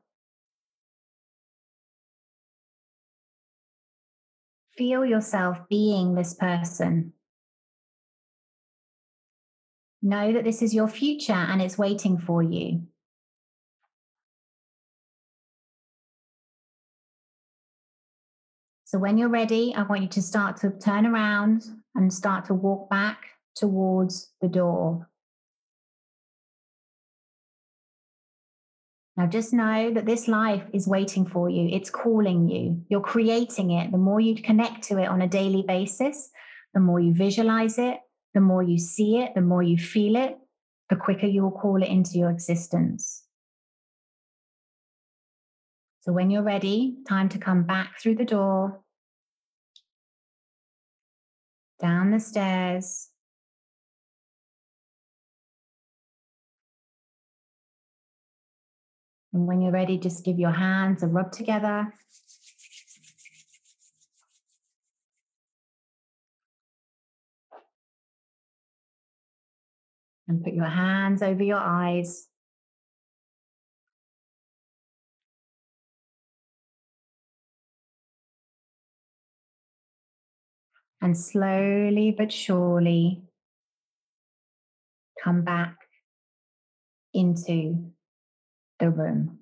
Feel 4.77 5.05
yourself 5.05 5.59
being 5.69 6.15
this 6.15 6.35
person. 6.35 7.13
Know 10.03 10.33
that 10.33 10.45
this 10.45 10.63
is 10.63 10.75
your 10.75 10.89
future 10.89 11.33
and 11.33 11.63
it's 11.63 11.79
waiting 11.79 12.19
for 12.19 12.43
you. 12.43 12.83
So, 18.93 18.99
when 18.99 19.17
you're 19.17 19.31
ready, 19.31 19.75
I 19.75 19.85
want 19.85 20.03
you 20.03 20.09
to 20.09 20.21
start 20.21 20.59
to 20.59 20.71
turn 20.71 21.07
around 21.07 21.65
and 21.95 22.13
start 22.13 22.45
to 22.45 22.55
walk 22.55 22.91
back 22.91 23.23
towards 23.57 24.31
the 24.43 24.49
door. 24.49 25.09
Now, 29.17 29.29
just 29.29 29.55
know 29.55 29.91
that 29.95 30.05
this 30.05 30.29
life 30.29 30.65
is 30.75 30.87
waiting 30.87 31.25
for 31.25 31.49
you. 31.49 31.75
It's 31.75 31.89
calling 31.89 32.51
you. 32.51 32.85
You're 32.91 33.01
creating 33.01 33.71
it. 33.71 33.93
The 33.93 33.97
more 33.97 34.21
you 34.21 34.35
connect 34.35 34.83
to 34.89 34.99
it 34.99 35.07
on 35.07 35.23
a 35.23 35.27
daily 35.27 35.65
basis, 35.67 36.29
the 36.75 36.81
more 36.81 37.01
you 37.01 37.15
visualize 37.15 37.79
it, 37.79 37.97
the 38.35 38.43
more 38.43 38.63
you 38.63 38.77
see 38.77 39.17
it, 39.17 39.35
the 39.35 39.41
more 39.41 39.63
you 39.63 39.79
feel 39.79 40.17
it, 40.17 40.37
the 40.91 40.97
quicker 40.97 41.27
you 41.27 41.45
will 41.45 41.51
call 41.51 41.83
it 41.83 41.89
into 41.89 42.19
your 42.19 42.29
existence. 42.29 43.25
So, 46.03 46.13
when 46.13 46.31
you're 46.31 46.43
ready, 46.43 46.97
time 47.09 47.31
to 47.31 47.39
come 47.39 47.63
back 47.63 47.99
through 47.99 48.17
the 48.17 48.27
door, 48.27 48.82
down 51.83 52.11
the 52.11 52.21
stairs, 52.21 53.11
And 59.33 59.47
when 59.47 59.63
you're 59.63 59.73
ready, 59.73 59.97
just 59.97 60.25
give 60.25 60.39
your 60.39 60.51
hands 60.51 61.03
a 61.03 61.07
rub 61.07 61.33
together. 61.33 61.93
And 70.29 70.45
put 70.45 70.53
your 70.53 70.67
hands 70.67 71.23
over 71.23 71.43
your 71.43 71.59
eyes. 71.59 72.29
And 81.03 81.19
slowly 81.19 82.15
but 82.17 82.31
surely 82.31 83.23
come 85.23 85.43
back 85.43 85.77
into 87.13 87.91
the 88.79 88.89
room. 88.89 89.41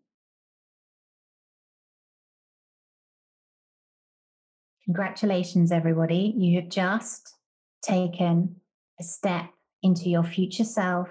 Congratulations, 4.86 5.70
everybody. 5.70 6.34
You 6.36 6.62
have 6.62 6.70
just 6.70 7.34
taken 7.82 8.56
a 8.98 9.02
step 9.02 9.50
into 9.82 10.08
your 10.08 10.24
future 10.24 10.64
self 10.64 11.08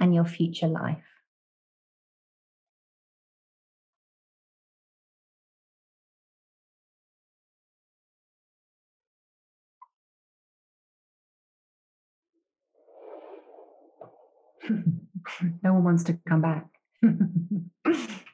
and 0.00 0.12
your 0.12 0.24
future 0.24 0.66
life. 0.66 1.11
No 14.70 15.74
one 15.74 15.84
wants 15.84 16.04
to 16.04 16.18
come 16.28 16.40
back. 16.40 16.66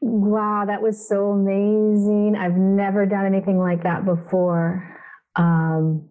Wow, 0.00 0.64
that 0.66 0.80
was 0.80 1.08
so 1.08 1.32
amazing. 1.32 2.36
I've 2.38 2.56
never 2.56 3.06
done 3.06 3.26
anything 3.26 3.58
like 3.58 3.82
that 3.82 4.04
before. 4.04 4.96
Um, 5.36 6.08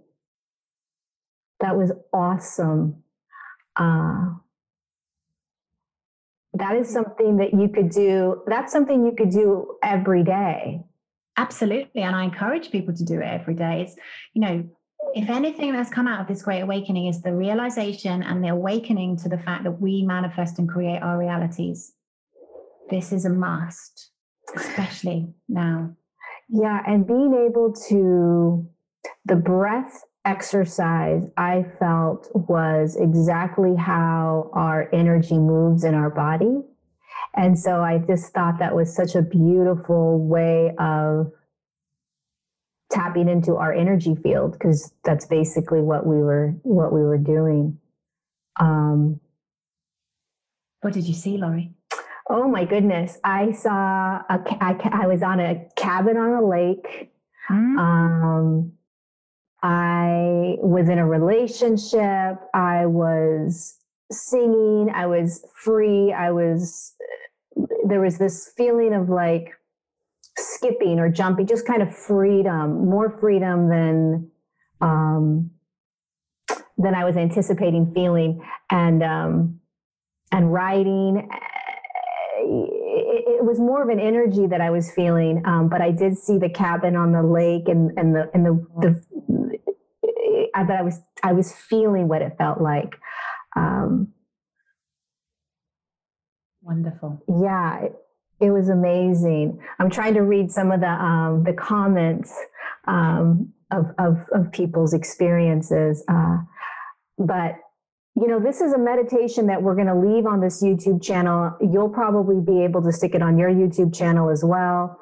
that 1.59 1.77
was 1.77 1.91
awesome. 2.13 3.03
Uh, 3.75 4.33
that 6.53 6.75
is 6.75 6.89
something 6.89 7.37
that 7.37 7.53
you 7.53 7.69
could 7.69 7.89
do. 7.89 8.41
That's 8.47 8.71
something 8.71 9.05
you 9.05 9.13
could 9.17 9.29
do 9.29 9.77
every 9.83 10.23
day. 10.23 10.83
Absolutely. 11.37 12.01
And 12.01 12.15
I 12.15 12.23
encourage 12.23 12.71
people 12.71 12.95
to 12.95 13.05
do 13.05 13.19
it 13.19 13.25
every 13.25 13.53
day. 13.53 13.83
It's, 13.83 13.95
you 14.33 14.41
know, 14.41 14.69
if 15.15 15.29
anything 15.29 15.73
that's 15.73 15.89
come 15.89 16.07
out 16.07 16.21
of 16.21 16.27
this 16.27 16.43
great 16.43 16.61
awakening 16.61 17.07
is 17.07 17.21
the 17.21 17.33
realization 17.33 18.23
and 18.23 18.43
the 18.43 18.49
awakening 18.49 19.17
to 19.17 19.29
the 19.29 19.37
fact 19.37 19.63
that 19.63 19.81
we 19.81 20.03
manifest 20.03 20.59
and 20.59 20.69
create 20.69 21.01
our 21.01 21.17
realities. 21.17 21.93
This 22.89 23.11
is 23.11 23.25
a 23.25 23.29
must, 23.29 24.11
especially 24.55 25.27
now. 25.49 25.95
Yeah. 26.49 26.81
And 26.87 27.05
being 27.05 27.33
able 27.49 27.73
to, 27.89 28.67
the 29.25 29.35
breath 29.35 30.03
exercise 30.25 31.23
I 31.37 31.65
felt 31.79 32.29
was 32.33 32.97
exactly 32.97 33.75
how 33.75 34.49
our 34.53 34.89
energy 34.93 35.37
moves 35.37 35.83
in 35.83 35.95
our 35.95 36.09
body. 36.09 36.61
And 37.35 37.57
so 37.57 37.81
I 37.81 37.99
just 37.99 38.33
thought 38.33 38.59
that 38.59 38.75
was 38.75 38.93
such 38.93 39.15
a 39.15 39.21
beautiful 39.21 40.19
way 40.19 40.73
of 40.79 41.31
tapping 42.89 43.27
into 43.27 43.55
our 43.55 43.73
energy 43.73 44.15
field 44.15 44.53
because 44.53 44.93
that's 45.03 45.25
basically 45.25 45.81
what 45.81 46.05
we 46.05 46.17
were 46.17 46.55
what 46.63 46.93
we 46.93 47.01
were 47.01 47.17
doing. 47.17 47.79
Um, 48.59 49.19
what 50.81 50.93
did 50.93 51.05
you 51.05 51.13
see, 51.13 51.37
Lori? 51.37 51.73
Oh 52.29 52.47
my 52.47 52.65
goodness! 52.65 53.17
I 53.23 53.51
saw 53.51 54.21
a. 54.29 54.43
I, 54.61 54.77
I 55.03 55.07
was 55.07 55.23
on 55.23 55.39
a 55.39 55.65
cabin 55.75 56.17
on 56.17 56.43
a 56.43 56.45
lake. 56.45 57.11
Mm. 57.49 57.79
Um, 57.79 58.71
I 59.63 60.55
was 60.59 60.89
in 60.89 60.99
a 60.99 61.07
relationship. 61.07 62.37
I 62.53 62.85
was 62.85 63.77
singing. 64.11 64.89
I 64.93 65.07
was 65.07 65.45
free. 65.55 66.13
I 66.13 66.31
was, 66.31 66.93
there 67.85 68.01
was 68.01 68.17
this 68.17 68.51
feeling 68.55 68.93
of 68.93 69.09
like 69.09 69.56
skipping 70.57 70.99
or 70.99 71.09
jumping, 71.09 71.47
just 71.47 71.65
kind 71.65 71.81
of 71.81 71.95
freedom, 71.95 72.89
more 72.89 73.17
freedom 73.19 73.69
than, 73.69 74.29
um, 74.81 75.51
than 76.77 76.95
I 76.95 77.05
was 77.05 77.15
anticipating 77.15 77.93
feeling. 77.93 78.43
And, 78.71 79.03
um, 79.03 79.59
and 80.31 80.51
writing, 80.51 81.29
it, 82.39 83.39
it, 83.39 83.45
was 83.45 83.59
more 83.59 83.81
of 83.81 83.89
an 83.89 83.99
energy 83.99 84.45
that 84.47 84.61
I 84.61 84.69
was 84.69 84.91
feeling. 84.91 85.41
Um, 85.45 85.69
but 85.69 85.81
I 85.81 85.91
did 85.91 86.17
see 86.17 86.37
the 86.37 86.49
cabin 86.49 86.95
on 86.95 87.11
the 87.13 87.23
lake 87.23 87.67
and, 87.67 87.91
and 87.97 88.13
the, 88.13 88.29
and 88.33 88.45
the, 88.45 88.65
the, 88.81 89.03
I, 90.53 90.63
but 90.63 90.75
I 90.75 90.81
was 90.81 90.99
I 91.23 91.33
was 91.33 91.53
feeling 91.53 92.07
what 92.07 92.21
it 92.21 92.35
felt 92.37 92.59
like. 92.59 92.95
Um, 93.55 94.13
Wonderful. 96.61 97.23
Yeah, 97.27 97.79
it, 97.85 97.95
it, 98.39 98.51
was 98.51 98.69
amazing. 98.69 99.59
I'm 99.79 99.89
trying 99.89 100.13
to 100.15 100.21
read 100.21 100.51
some 100.51 100.71
of 100.71 100.81
the 100.81 100.89
um, 100.89 101.43
the 101.43 101.53
comments 101.53 102.33
um, 102.87 103.53
of, 103.71 103.85
of, 103.97 104.17
of 104.33 104.51
people's 104.51 104.93
experiences, 104.93 106.03
uh, 106.07 106.37
but 107.17 107.59
you 108.19 108.27
know, 108.27 108.39
this 108.39 108.61
is 108.61 108.73
a 108.73 108.79
meditation 108.79 109.45
that 109.45 109.61
we're 109.61 109.75
going 109.75 109.87
to 109.87 109.95
leave 109.95 110.25
on 110.25 110.41
this 110.41 110.63
YouTube 110.63 111.03
channel. 111.03 111.55
You'll 111.61 111.89
probably 111.89 112.41
be 112.41 112.63
able 112.63 112.81
to 112.81 112.91
stick 112.91 113.13
it 113.13 113.21
on 113.21 113.37
your 113.37 113.51
YouTube 113.51 113.95
channel 113.95 114.31
as 114.31 114.43
well. 114.43 114.99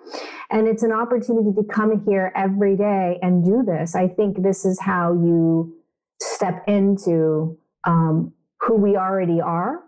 And 0.52 0.68
it's 0.68 0.84
an 0.84 0.92
opportunity 0.92 1.54
to 1.56 1.64
come 1.64 2.04
here 2.06 2.34
every 2.36 2.76
day 2.76 3.18
and 3.22 3.42
do 3.42 3.64
this. 3.66 3.96
I 3.96 4.10
think 4.10 4.44
this 4.44 4.66
is 4.66 4.82
how 4.82 5.14
you 5.14 5.78
step 6.22 6.66
into 6.68 7.58
um, 7.86 8.34
who 8.60 8.76
we 8.76 8.98
already 8.98 9.40
are, 9.40 9.85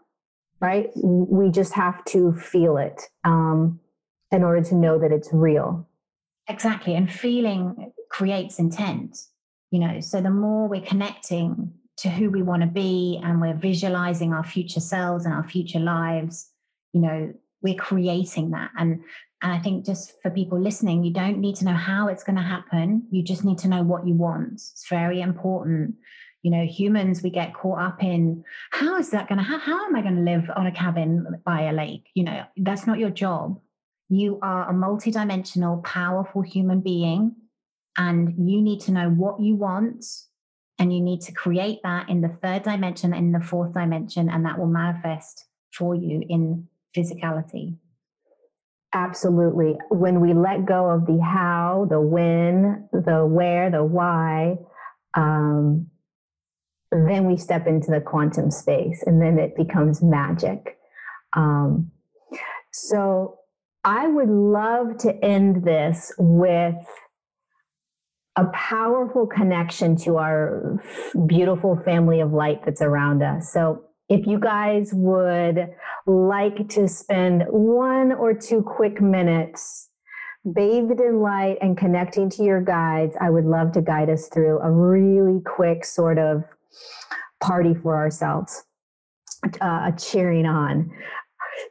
right? 0.59 0.89
We 0.95 1.51
just 1.51 1.73
have 1.73 2.03
to 2.05 2.33
feel 2.33 2.77
it 2.77 3.01
um, 3.23 3.79
in 4.31 4.43
order 4.43 4.63
to 4.69 4.75
know 4.75 4.97
that 4.99 5.11
it's 5.11 5.29
real. 5.31 5.87
Exactly. 6.49 6.95
And 6.95 7.11
feeling 7.11 7.91
creates 8.09 8.57
intent, 8.57 9.17
you 9.71 9.79
know, 9.79 9.99
so 9.99 10.21
the 10.21 10.29
more 10.29 10.67
we're 10.67 10.81
connecting 10.81 11.73
to 11.97 12.09
who 12.09 12.29
we 12.29 12.41
want 12.41 12.61
to 12.61 12.67
be 12.67 13.19
and 13.23 13.41
we're 13.41 13.55
visualizing 13.55 14.31
our 14.31 14.43
future 14.43 14.79
selves 14.79 15.25
and 15.25 15.33
our 15.33 15.47
future 15.47 15.79
lives 15.79 16.51
you 16.93 17.01
know 17.01 17.33
we're 17.61 17.75
creating 17.75 18.51
that 18.51 18.71
and 18.77 19.01
and 19.41 19.51
i 19.51 19.59
think 19.59 19.85
just 19.85 20.13
for 20.21 20.29
people 20.31 20.59
listening 20.59 21.03
you 21.03 21.11
don't 21.11 21.39
need 21.39 21.55
to 21.55 21.65
know 21.65 21.73
how 21.73 22.07
it's 22.07 22.23
going 22.23 22.35
to 22.35 22.41
happen 22.41 23.05
you 23.11 23.23
just 23.23 23.43
need 23.43 23.57
to 23.57 23.67
know 23.67 23.83
what 23.83 24.07
you 24.07 24.13
want 24.13 24.53
it's 24.53 24.85
very 24.89 25.21
important 25.21 25.95
you 26.43 26.51
know 26.51 26.65
humans 26.65 27.21
we 27.21 27.29
get 27.29 27.53
caught 27.53 27.79
up 27.79 28.03
in 28.03 28.43
how 28.71 28.97
is 28.97 29.09
that 29.09 29.27
going 29.27 29.37
to 29.37 29.43
how, 29.43 29.59
how 29.59 29.85
am 29.85 29.95
i 29.95 30.01
going 30.01 30.15
to 30.15 30.21
live 30.21 30.49
on 30.55 30.67
a 30.67 30.71
cabin 30.71 31.25
by 31.45 31.61
a 31.63 31.73
lake 31.73 32.09
you 32.13 32.23
know 32.23 32.43
that's 32.57 32.87
not 32.87 32.99
your 32.99 33.09
job 33.09 33.59
you 34.09 34.39
are 34.41 34.69
a 34.69 34.73
multidimensional 34.73 35.83
powerful 35.83 36.41
human 36.41 36.79
being 36.79 37.35
and 37.97 38.49
you 38.49 38.61
need 38.61 38.79
to 38.79 38.91
know 38.91 39.09
what 39.09 39.39
you 39.39 39.55
want 39.55 40.05
and 40.79 40.93
you 40.93 41.01
need 41.01 41.21
to 41.21 41.31
create 41.31 41.79
that 41.83 42.09
in 42.09 42.21
the 42.21 42.29
third 42.41 42.63
dimension, 42.63 43.13
in 43.13 43.31
the 43.31 43.39
fourth 43.39 43.73
dimension, 43.73 44.29
and 44.29 44.45
that 44.45 44.59
will 44.59 44.67
manifest 44.67 45.45
for 45.73 45.95
you 45.95 46.23
in 46.29 46.67
physicality. 46.95 47.75
Absolutely. 48.93 49.75
When 49.89 50.21
we 50.21 50.33
let 50.33 50.65
go 50.65 50.89
of 50.89 51.05
the 51.07 51.19
how, 51.19 51.87
the 51.89 51.99
when, 51.99 52.87
the 52.93 53.25
where, 53.25 53.69
the 53.69 53.83
why, 53.83 54.57
um, 55.13 55.87
then 56.91 57.25
we 57.25 57.37
step 57.37 57.67
into 57.67 57.91
the 57.91 58.01
quantum 58.01 58.51
space 58.51 59.03
and 59.05 59.21
then 59.21 59.37
it 59.37 59.55
becomes 59.55 60.01
magic. 60.01 60.77
Um, 61.33 61.91
so 62.71 63.39
I 63.83 64.07
would 64.07 64.29
love 64.29 64.97
to 64.99 65.13
end 65.23 65.63
this 65.63 66.13
with 66.17 66.75
a 68.35 68.45
powerful 68.53 69.25
connection 69.25 69.95
to 69.95 70.17
our 70.17 70.79
beautiful 71.25 71.81
family 71.83 72.19
of 72.19 72.33
light 72.33 72.63
that's 72.63 72.81
around 72.81 73.23
us. 73.23 73.51
So 73.51 73.83
if 74.09 74.27
you 74.27 74.39
guys 74.39 74.91
would 74.93 75.69
like 76.05 76.69
to 76.69 76.87
spend 76.87 77.43
one 77.49 78.11
or 78.13 78.33
two 78.33 78.61
quick 78.61 79.01
minutes 79.01 79.89
bathed 80.53 81.01
in 81.01 81.19
light 81.19 81.57
and 81.61 81.77
connecting 81.77 82.29
to 82.29 82.43
your 82.43 82.61
guides, 82.61 83.15
I 83.19 83.29
would 83.29 83.45
love 83.45 83.73
to 83.73 83.81
guide 83.81 84.09
us 84.09 84.27
through 84.27 84.59
a 84.59 84.71
really 84.71 85.41
quick 85.41 85.83
sort 85.83 86.17
of 86.17 86.43
party 87.41 87.73
for 87.73 87.95
ourselves, 87.95 88.65
uh, 89.61 89.91
a 89.91 89.93
cheering 89.97 90.45
on. 90.45 90.91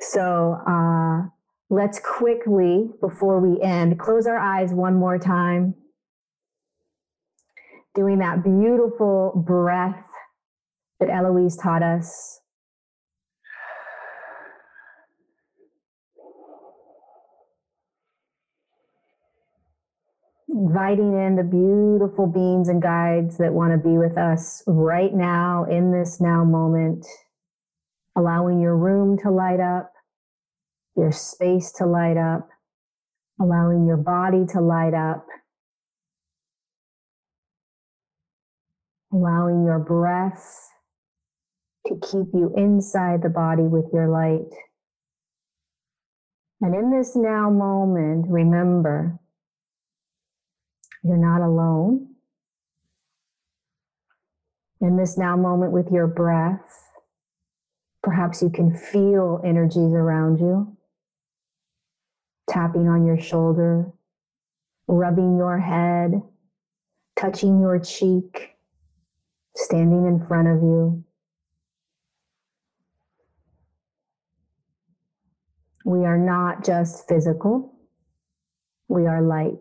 So 0.01 0.59
uh, 0.66 1.29
let's 1.71 1.99
quickly, 1.99 2.90
before 3.01 3.40
we 3.40 3.61
end, 3.61 3.99
close 3.99 4.27
our 4.27 4.38
eyes 4.38 4.73
one 4.73 4.95
more 4.95 5.19
time 5.19 5.75
doing 7.97 8.19
that 8.19 8.45
beautiful 8.45 9.33
breath 9.35 10.05
that 11.01 11.09
Aloise 11.09 11.57
taught 11.57 11.83
us. 11.83 12.40
Inviting 20.48 21.12
in 21.12 21.37
the 21.37 21.42
beautiful 21.42 22.26
beings 22.26 22.68
and 22.68 22.80
guides 22.80 23.38
that 23.38 23.52
want 23.52 23.72
to 23.72 23.78
be 23.78 23.98
with 23.98 24.16
us 24.16 24.62
right 24.66 25.12
now 25.12 25.64
in 25.64 25.92
this 25.92 26.20
now 26.20 26.44
moment, 26.44 27.04
allowing 28.16 28.61
your 28.61 28.76
room 28.76 29.18
to 29.18 29.30
light 29.30 29.61
up, 29.61 29.92
your 30.96 31.12
space 31.12 31.72
to 31.72 31.87
light 31.87 32.16
up, 32.16 32.48
allowing 33.40 33.87
your 33.87 33.96
body 33.96 34.44
to 34.52 34.61
light 34.61 34.94
up 34.94 35.26
allowing 39.16 39.64
your 39.64 39.78
breath 39.78 40.70
to 41.87 41.94
keep 42.02 42.26
you 42.35 42.52
inside 42.56 43.22
the 43.22 43.28
body 43.28 43.62
with 43.62 43.87
your 43.92 44.09
light. 44.09 44.52
And 46.61 46.74
in 46.74 46.90
this 46.90 47.14
now 47.14 47.50
moment, 47.50 48.26
remember, 48.28 49.18
you're 51.07 51.16
not 51.16 51.40
alone. 51.40 52.09
In 54.81 54.97
this 54.97 55.16
now 55.16 55.37
moment 55.37 55.73
with 55.73 55.90
your 55.90 56.07
breath, 56.07 56.90
perhaps 58.03 58.42
you 58.42 58.51
can 58.51 58.77
feel 58.77 59.40
energies 59.45 59.92
around 59.92 60.38
you, 60.38 60.77
tapping 62.49 62.88
on 62.88 63.07
your 63.07 63.19
shoulder, 63.19 63.90
rubbing 64.87 65.37
your 65.37 65.59
head, 65.59 66.23
touching 67.16 67.61
your 67.61 67.79
cheek 67.79 68.57
standing 69.57 70.07
in 70.07 70.25
front 70.27 70.49
of 70.49 70.62
you. 70.62 71.03
We 75.85 76.05
are 76.05 76.19
not 76.19 76.64
just 76.64 77.09
physical, 77.09 77.73
we 78.88 79.07
are 79.07 79.23
light. 79.23 79.61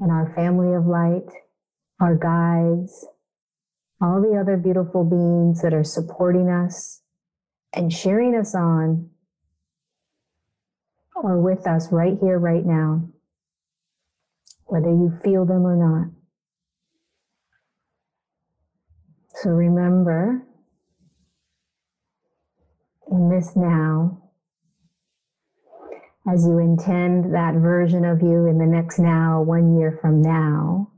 And 0.00 0.10
our 0.10 0.32
family 0.36 0.74
of 0.74 0.86
light, 0.86 1.26
our 2.00 2.14
guides, 2.14 3.06
all 4.00 4.22
the 4.22 4.38
other 4.38 4.56
beautiful 4.56 5.04
beings 5.04 5.60
that 5.62 5.74
are 5.74 5.84
supporting 5.84 6.48
us 6.48 7.02
and 7.72 7.90
cheering 7.90 8.36
us 8.36 8.54
on 8.54 9.10
are 11.16 11.40
with 11.40 11.66
us 11.66 11.88
right 11.90 12.16
here, 12.20 12.38
right 12.38 12.64
now, 12.64 13.08
whether 14.66 14.90
you 14.90 15.12
feel 15.24 15.44
them 15.44 15.66
or 15.66 15.76
not. 15.76 16.14
So 19.42 19.50
remember, 19.50 20.42
in 23.10 23.30
this 23.30 23.52
now, 23.56 24.27
as 26.30 26.44
you 26.44 26.58
intend 26.58 27.34
that 27.34 27.54
version 27.54 28.04
of 28.04 28.20
you 28.20 28.46
in 28.46 28.58
the 28.58 28.66
next 28.66 28.98
now, 28.98 29.40
one 29.40 29.78
year 29.78 29.98
from 30.00 30.20
now, 30.20 30.90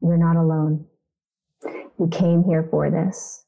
you're 0.00 0.16
not 0.16 0.36
alone. 0.36 0.86
You 1.98 2.08
came 2.10 2.44
here 2.44 2.66
for 2.70 2.90
this. 2.90 3.44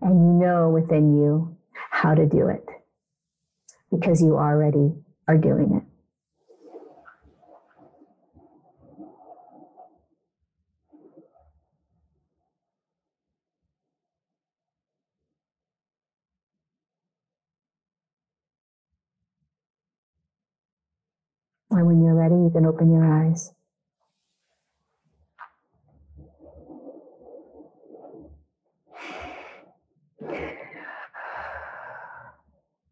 And 0.00 0.14
you 0.14 0.46
know 0.46 0.70
within 0.70 1.16
you 1.16 1.56
how 1.90 2.14
to 2.14 2.26
do 2.26 2.48
it 2.48 2.64
because 3.90 4.22
you 4.22 4.36
already 4.36 4.92
are 5.26 5.38
doing 5.38 5.82
it. 5.82 5.93
And 21.74 21.86
when 21.88 22.02
you're 22.04 22.14
ready, 22.14 22.36
you 22.36 22.50
can 22.54 22.66
open 22.66 22.92
your 22.92 23.04
eyes. 23.04 23.52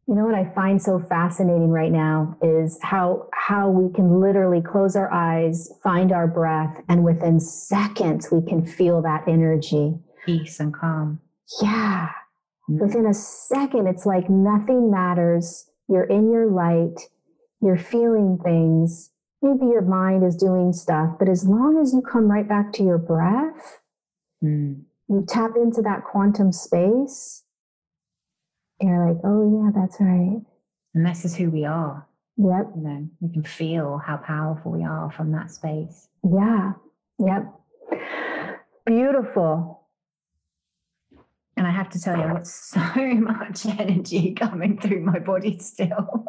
You 0.08 0.16
know 0.16 0.26
what 0.26 0.34
I 0.34 0.52
find 0.52 0.82
so 0.82 0.98
fascinating 0.98 1.70
right 1.70 1.92
now 1.92 2.36
is 2.42 2.78
how 2.82 3.28
how 3.32 3.70
we 3.70 3.90
can 3.94 4.20
literally 4.20 4.60
close 4.60 4.96
our 4.96 5.10
eyes, 5.10 5.70
find 5.82 6.12
our 6.12 6.26
breath, 6.26 6.82
and 6.88 7.04
within 7.04 7.38
seconds 7.38 8.30
we 8.32 8.42
can 8.42 8.66
feel 8.66 9.00
that 9.02 9.26
energy. 9.28 9.94
Peace 10.26 10.58
and 10.58 10.74
calm. 10.74 11.20
Yeah. 11.62 12.10
Mm-hmm. 12.68 12.84
Within 12.84 13.06
a 13.06 13.14
second, 13.14 13.86
it's 13.86 14.04
like 14.04 14.28
nothing 14.28 14.90
matters. 14.90 15.70
You're 15.88 16.04
in 16.04 16.30
your 16.30 16.50
light 16.50 16.98
you're 17.62 17.78
feeling 17.78 18.38
things. 18.42 19.10
Maybe 19.40 19.66
your 19.66 19.82
mind 19.82 20.24
is 20.24 20.36
doing 20.36 20.72
stuff, 20.72 21.16
but 21.18 21.28
as 21.28 21.46
long 21.46 21.80
as 21.80 21.94
you 21.94 22.02
come 22.02 22.30
right 22.30 22.48
back 22.48 22.72
to 22.74 22.82
your 22.82 22.98
breath, 22.98 23.80
mm. 24.44 24.82
you 25.08 25.24
tap 25.26 25.52
into 25.56 25.80
that 25.82 26.04
quantum 26.04 26.52
space, 26.52 27.44
you're 28.80 29.08
like, 29.08 29.20
oh, 29.24 29.64
yeah, 29.64 29.80
that's 29.80 30.00
right. 30.00 30.42
And 30.94 31.06
this 31.06 31.24
is 31.24 31.36
who 31.36 31.50
we 31.50 31.64
are. 31.64 32.06
Yep. 32.36 32.72
You 32.76 32.82
know, 32.82 33.08
we 33.20 33.32
can 33.32 33.44
feel 33.44 33.98
how 34.04 34.16
powerful 34.16 34.72
we 34.72 34.84
are 34.84 35.10
from 35.10 35.32
that 35.32 35.50
space. 35.50 36.08
Yeah. 36.24 36.72
Yep. 37.18 37.52
Beautiful. 38.86 39.86
And 41.56 41.66
I 41.66 41.70
have 41.70 41.90
to 41.90 42.00
tell 42.00 42.16
you, 42.16 42.24
I've 42.24 42.34
got 42.34 42.46
so 42.48 42.80
much 42.96 43.66
energy 43.66 44.34
coming 44.34 44.78
through 44.80 45.02
my 45.02 45.18
body 45.20 45.58
still 45.58 46.26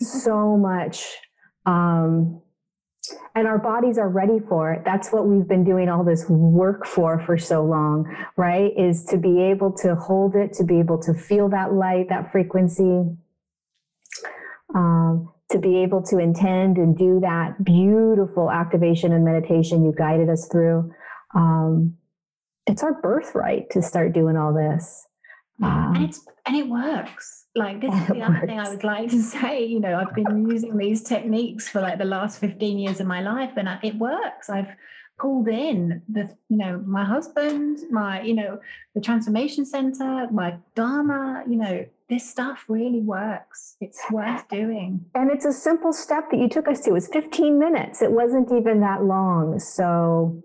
so 0.00 0.56
much. 0.56 1.04
Um, 1.66 2.40
and 3.34 3.46
our 3.46 3.58
bodies 3.58 3.98
are 3.98 4.08
ready 4.08 4.38
for 4.48 4.72
it. 4.72 4.82
That's 4.84 5.10
what 5.12 5.26
we've 5.26 5.46
been 5.46 5.64
doing 5.64 5.88
all 5.88 6.04
this 6.04 6.24
work 6.28 6.86
for 6.86 7.22
for 7.26 7.36
so 7.36 7.64
long, 7.64 8.06
right? 8.36 8.72
Is 8.78 9.04
to 9.06 9.18
be 9.18 9.42
able 9.42 9.72
to 9.78 9.94
hold 9.94 10.34
it, 10.34 10.52
to 10.54 10.64
be 10.64 10.78
able 10.78 10.98
to 11.02 11.12
feel 11.12 11.48
that 11.50 11.74
light, 11.74 12.08
that 12.08 12.32
frequency, 12.32 13.04
um, 14.74 15.32
to 15.50 15.58
be 15.58 15.78
able 15.78 16.02
to 16.02 16.18
intend 16.18 16.78
and 16.78 16.96
do 16.96 17.20
that 17.20 17.62
beautiful 17.62 18.50
activation 18.50 19.12
and 19.12 19.24
meditation 19.24 19.84
you 19.84 19.92
guided 19.96 20.30
us 20.30 20.48
through. 20.50 20.92
Um, 21.34 21.96
it's 22.66 22.82
our 22.82 23.00
birthright 23.02 23.70
to 23.70 23.82
start 23.82 24.14
doing 24.14 24.36
all 24.36 24.54
this. 24.54 25.06
Um, 25.62 25.96
and 25.96 26.04
it's 26.04 26.26
and 26.46 26.56
it 26.56 26.68
works. 26.68 27.43
Like 27.54 27.80
this 27.80 27.94
is 27.94 28.06
the 28.08 28.22
other 28.22 28.46
thing 28.46 28.58
I 28.58 28.68
would 28.68 28.84
like 28.84 29.10
to 29.10 29.22
say. 29.36 29.64
You 29.64 29.80
know, 29.80 29.96
I've 29.96 30.14
been 30.14 30.48
using 30.48 30.76
these 30.76 31.02
techniques 31.02 31.68
for 31.68 31.80
like 31.80 31.98
the 31.98 32.04
last 32.04 32.38
15 32.40 32.78
years 32.78 33.00
of 33.00 33.06
my 33.06 33.20
life, 33.20 33.52
and 33.56 33.68
it 33.82 33.96
works. 33.96 34.50
I've 34.50 34.74
pulled 35.18 35.48
in 35.48 36.02
the, 36.08 36.28
you 36.48 36.56
know, 36.56 36.82
my 36.84 37.04
husband, 37.04 37.78
my, 37.90 38.20
you 38.22 38.34
know, 38.34 38.58
the 38.94 39.00
transformation 39.00 39.64
center, 39.64 40.28
my 40.32 40.56
Dharma, 40.74 41.44
you 41.48 41.56
know, 41.56 41.86
this 42.08 42.28
stuff 42.28 42.64
really 42.68 43.00
works. 43.00 43.76
It's 43.80 44.02
worth 44.10 44.48
doing. 44.48 45.04
And 45.14 45.30
it's 45.30 45.44
a 45.44 45.52
simple 45.52 45.92
step 45.92 46.30
that 46.30 46.38
you 46.38 46.48
took 46.48 46.68
us 46.68 46.80
to. 46.80 46.90
It 46.90 46.94
was 46.94 47.08
15 47.08 47.58
minutes. 47.58 48.02
It 48.02 48.12
wasn't 48.12 48.52
even 48.52 48.80
that 48.80 49.04
long. 49.04 49.58
So 49.58 50.42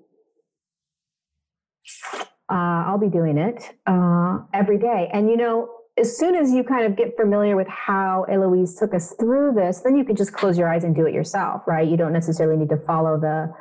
uh, 2.49 2.85
I'll 2.87 2.99
be 2.99 3.09
doing 3.09 3.37
it 3.37 3.75
uh, 3.85 4.39
every 4.53 4.77
day. 4.77 5.09
And 5.11 5.29
you 5.29 5.37
know, 5.37 5.69
as 5.99 6.17
soon 6.17 6.35
as 6.35 6.51
you 6.51 6.63
kind 6.63 6.85
of 6.85 6.95
get 6.95 7.15
familiar 7.17 7.55
with 7.55 7.67
how 7.67 8.25
Aloise 8.29 8.75
took 8.75 8.93
us 8.93 9.13
through 9.19 9.53
this, 9.53 9.81
then 9.81 9.95
you 9.95 10.05
can 10.05 10.15
just 10.15 10.33
close 10.33 10.57
your 10.57 10.71
eyes 10.71 10.83
and 10.83 10.95
do 10.95 11.05
it 11.05 11.13
yourself, 11.13 11.63
right? 11.67 11.88
You 11.88 11.97
don't 11.97 12.13
necessarily 12.13 12.57
need 12.57 12.69
to 12.69 12.77
follow 12.77 13.19
the 13.19 13.53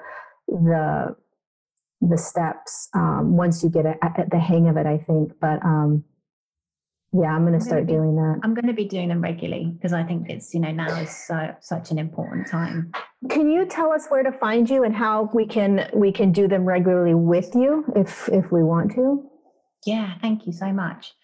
the 0.48 1.16
the 2.00 2.16
steps 2.16 2.88
um, 2.94 3.36
once 3.36 3.62
you 3.62 3.68
get 3.68 3.84
a, 3.84 3.94
a, 4.02 4.28
the 4.30 4.38
hang 4.38 4.68
of 4.68 4.76
it. 4.76 4.86
I 4.86 4.98
think, 4.98 5.32
but 5.40 5.62
um, 5.64 6.04
yeah, 7.12 7.34
I'm 7.34 7.44
going 7.46 7.58
to 7.58 7.64
start 7.64 7.86
be, 7.86 7.92
doing 7.94 8.16
that. 8.16 8.40
I'm 8.42 8.54
going 8.54 8.66
to 8.66 8.72
be 8.74 8.84
doing 8.84 9.08
them 9.08 9.20
regularly 9.20 9.72
because 9.74 9.92
I 9.92 10.04
think 10.04 10.28
it's 10.28 10.54
you 10.54 10.60
know 10.60 10.70
now 10.70 10.94
is 11.00 11.10
so, 11.26 11.54
such 11.60 11.90
an 11.90 11.98
important 11.98 12.46
time. 12.46 12.92
Can 13.28 13.50
you 13.50 13.66
tell 13.66 13.92
us 13.92 14.06
where 14.08 14.22
to 14.22 14.32
find 14.32 14.68
you 14.70 14.84
and 14.84 14.94
how 14.94 15.28
we 15.34 15.46
can 15.46 15.88
we 15.94 16.12
can 16.12 16.32
do 16.32 16.46
them 16.46 16.64
regularly 16.64 17.14
with 17.14 17.54
you 17.54 17.84
if 17.96 18.28
if 18.28 18.52
we 18.52 18.62
want 18.62 18.92
to? 18.94 19.28
Yeah, 19.86 20.14
thank 20.20 20.46
you 20.46 20.52
so 20.52 20.72
much. 20.72 21.14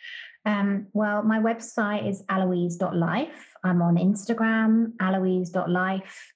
Um, 0.45 0.89
well, 0.93 1.23
my 1.23 1.39
website 1.39 2.09
is 2.09 2.23
aloise.life. 2.29 3.55
I'm 3.65 3.81
on 3.81 3.97
Instagram, 3.97 4.93
aloise.life. 5.01 6.33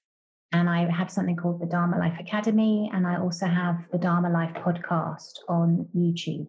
And 0.53 0.71
I 0.71 0.90
have 0.90 1.11
something 1.11 1.37
called 1.37 1.61
the 1.61 1.66
Dharma 1.66 1.99
Life 1.99 2.18
Academy. 2.18 2.90
And 2.92 3.07
I 3.07 3.18
also 3.18 3.47
have 3.47 3.85
the 3.92 3.99
Dharma 3.99 4.31
Life 4.31 4.55
podcast 4.55 5.40
on 5.49 5.87
YouTube. 5.94 6.49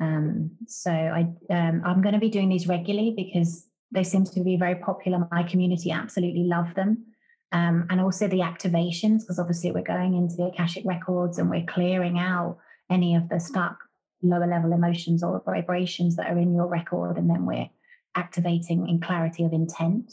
Um, 0.00 0.52
so 0.66 0.90
I, 0.92 1.22
um, 1.52 1.82
I'm 1.84 2.02
going 2.02 2.14
to 2.14 2.20
be 2.20 2.30
doing 2.30 2.48
these 2.48 2.68
regularly 2.68 3.12
because 3.16 3.66
they 3.90 4.04
seem 4.04 4.24
to 4.24 4.44
be 4.44 4.56
very 4.56 4.76
popular. 4.76 5.26
My 5.32 5.42
community 5.42 5.90
absolutely 5.90 6.44
love 6.44 6.74
them. 6.74 7.06
Um, 7.52 7.88
and 7.90 8.00
also 8.00 8.28
the 8.28 8.38
activations, 8.38 9.20
because 9.20 9.40
obviously 9.40 9.72
we're 9.72 9.82
going 9.82 10.14
into 10.14 10.36
the 10.36 10.44
Akashic 10.44 10.84
records 10.86 11.38
and 11.38 11.50
we're 11.50 11.66
clearing 11.66 12.16
out 12.16 12.58
any 12.88 13.16
of 13.16 13.28
the 13.28 13.40
stuck 13.40 13.76
lower 14.22 14.46
level 14.46 14.72
emotions 14.72 15.22
or 15.22 15.42
vibrations 15.44 16.16
that 16.16 16.30
are 16.30 16.38
in 16.38 16.54
your 16.54 16.66
record, 16.66 17.16
and 17.16 17.28
then 17.28 17.46
we're 17.46 17.68
activating 18.16 18.88
in 18.88 19.00
clarity 19.00 19.44
of 19.44 19.52
intent. 19.52 20.12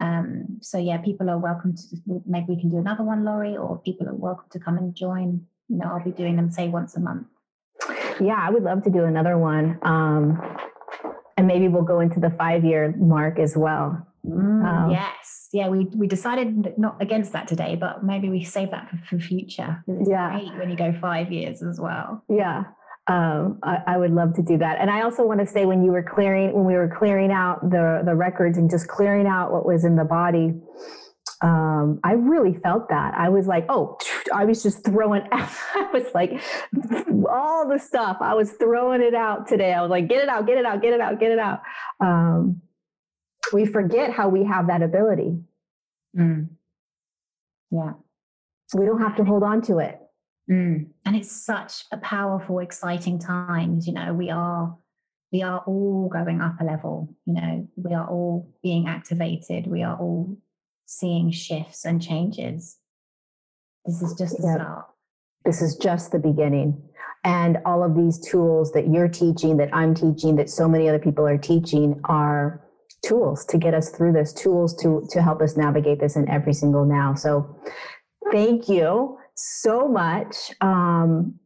Um, 0.00 0.58
so 0.60 0.78
yeah, 0.78 0.98
people 0.98 1.30
are 1.30 1.38
welcome 1.38 1.74
to 1.76 2.22
maybe 2.26 2.46
we 2.48 2.60
can 2.60 2.70
do 2.70 2.78
another 2.78 3.04
one, 3.04 3.24
Lori, 3.24 3.56
or 3.56 3.78
people 3.78 4.08
are 4.08 4.14
welcome 4.14 4.46
to 4.50 4.58
come 4.58 4.76
and 4.76 4.94
join. 4.94 5.46
You 5.68 5.78
know, 5.78 5.86
I'll 5.86 6.04
be 6.04 6.10
doing 6.10 6.36
them 6.36 6.50
say 6.50 6.68
once 6.68 6.96
a 6.96 7.00
month. 7.00 7.26
Yeah, 8.20 8.38
I 8.40 8.50
would 8.50 8.62
love 8.62 8.82
to 8.84 8.90
do 8.90 9.04
another 9.04 9.38
one. 9.38 9.78
Um, 9.82 10.40
and 11.36 11.46
maybe 11.46 11.68
we'll 11.68 11.82
go 11.82 12.00
into 12.00 12.20
the 12.20 12.30
five 12.30 12.64
year 12.64 12.94
mark 12.96 13.38
as 13.38 13.56
well. 13.56 14.06
Mm, 14.26 14.64
um, 14.64 14.90
yes. 14.90 15.48
Yeah, 15.52 15.68
we 15.68 15.84
we 15.96 16.06
decided 16.06 16.78
not 16.78 17.00
against 17.00 17.32
that 17.32 17.46
today, 17.46 17.76
but 17.76 18.04
maybe 18.04 18.28
we 18.30 18.42
save 18.42 18.70
that 18.70 18.90
for, 18.90 18.96
for 19.08 19.18
future. 19.18 19.84
It's 19.86 20.08
yeah. 20.08 20.30
great 20.32 20.58
when 20.58 20.70
you 20.70 20.76
go 20.76 20.92
five 21.00 21.30
years 21.30 21.62
as 21.62 21.80
well. 21.80 22.24
Yeah 22.28 22.64
um, 23.06 23.58
I, 23.62 23.78
I, 23.86 23.98
would 23.98 24.12
love 24.12 24.32
to 24.34 24.42
do 24.42 24.56
that. 24.58 24.80
And 24.80 24.90
I 24.90 25.02
also 25.02 25.26
want 25.26 25.40
to 25.40 25.46
say 25.46 25.66
when 25.66 25.84
you 25.84 25.92
were 25.92 26.02
clearing, 26.02 26.54
when 26.54 26.64
we 26.64 26.72
were 26.72 26.88
clearing 26.88 27.30
out 27.30 27.60
the 27.68 28.02
the 28.02 28.14
records 28.14 28.56
and 28.56 28.70
just 28.70 28.88
clearing 28.88 29.26
out 29.26 29.52
what 29.52 29.66
was 29.66 29.84
in 29.84 29.96
the 29.96 30.04
body, 30.04 30.54
um, 31.42 32.00
I 32.02 32.12
really 32.12 32.54
felt 32.54 32.88
that. 32.88 33.12
I 33.14 33.28
was 33.28 33.46
like, 33.46 33.66
oh, 33.68 33.98
I 34.34 34.46
was 34.46 34.62
just 34.62 34.86
throwing. 34.86 35.22
I 35.32 35.90
was 35.92 36.06
like, 36.14 36.42
all 37.30 37.68
the 37.68 37.78
stuff. 37.78 38.16
I 38.22 38.32
was 38.32 38.52
throwing 38.52 39.02
it 39.02 39.14
out 39.14 39.48
today. 39.48 39.74
I 39.74 39.82
was 39.82 39.90
like, 39.90 40.08
get 40.08 40.22
it 40.22 40.30
out, 40.30 40.46
get 40.46 40.56
it 40.56 40.64
out, 40.64 40.80
get 40.80 40.94
it 40.94 41.00
out, 41.00 41.20
get 41.20 41.30
it 41.30 41.38
out. 41.38 41.60
Um, 42.00 42.62
we 43.52 43.66
forget 43.66 44.12
how 44.14 44.30
we 44.30 44.44
have 44.44 44.68
that 44.68 44.82
ability. 44.82 45.40
Mm. 46.18 46.48
Yeah. 47.70 47.92
We 48.74 48.86
don't 48.86 49.02
have 49.02 49.16
to 49.16 49.24
hold 49.24 49.42
on 49.42 49.60
to 49.62 49.78
it 49.78 50.00
Mm. 50.50 50.88
And 51.04 51.16
it's 51.16 51.32
such 51.32 51.84
a 51.90 51.96
powerful, 51.98 52.58
exciting 52.58 53.18
times. 53.18 53.86
You 53.86 53.94
know, 53.94 54.12
we 54.12 54.30
are 54.30 54.76
we 55.32 55.42
are 55.42 55.64
all 55.66 56.08
going 56.12 56.40
up 56.40 56.60
a 56.60 56.64
level. 56.64 57.14
You 57.26 57.34
know, 57.34 57.68
we 57.76 57.94
are 57.94 58.08
all 58.08 58.52
being 58.62 58.86
activated. 58.86 59.66
We 59.66 59.82
are 59.82 59.96
all 59.96 60.36
seeing 60.86 61.30
shifts 61.30 61.84
and 61.84 62.00
changes. 62.00 62.78
This 63.84 64.02
is 64.02 64.14
just 64.16 64.36
the 64.36 64.52
start. 64.54 64.86
This 65.44 65.60
is 65.60 65.76
just 65.76 66.12
the 66.12 66.18
beginning. 66.18 66.80
And 67.24 67.58
all 67.64 67.82
of 67.82 67.96
these 67.96 68.18
tools 68.18 68.72
that 68.72 68.88
you're 68.88 69.08
teaching, 69.08 69.56
that 69.56 69.74
I'm 69.74 69.94
teaching, 69.94 70.36
that 70.36 70.50
so 70.50 70.68
many 70.68 70.88
other 70.88 70.98
people 70.98 71.26
are 71.26 71.38
teaching 71.38 72.00
are 72.04 72.62
tools 73.04 73.44
to 73.46 73.58
get 73.58 73.74
us 73.74 73.90
through 73.90 74.12
this, 74.12 74.32
tools 74.32 74.74
to 74.82 75.06
to 75.10 75.22
help 75.22 75.40
us 75.40 75.56
navigate 75.56 76.00
this 76.00 76.16
in 76.16 76.28
every 76.28 76.52
single 76.52 76.84
now. 76.84 77.14
So 77.14 77.58
thank 78.30 78.68
you 78.68 79.18
so 79.34 79.88
much. 79.88 80.52
Um, 80.60 81.38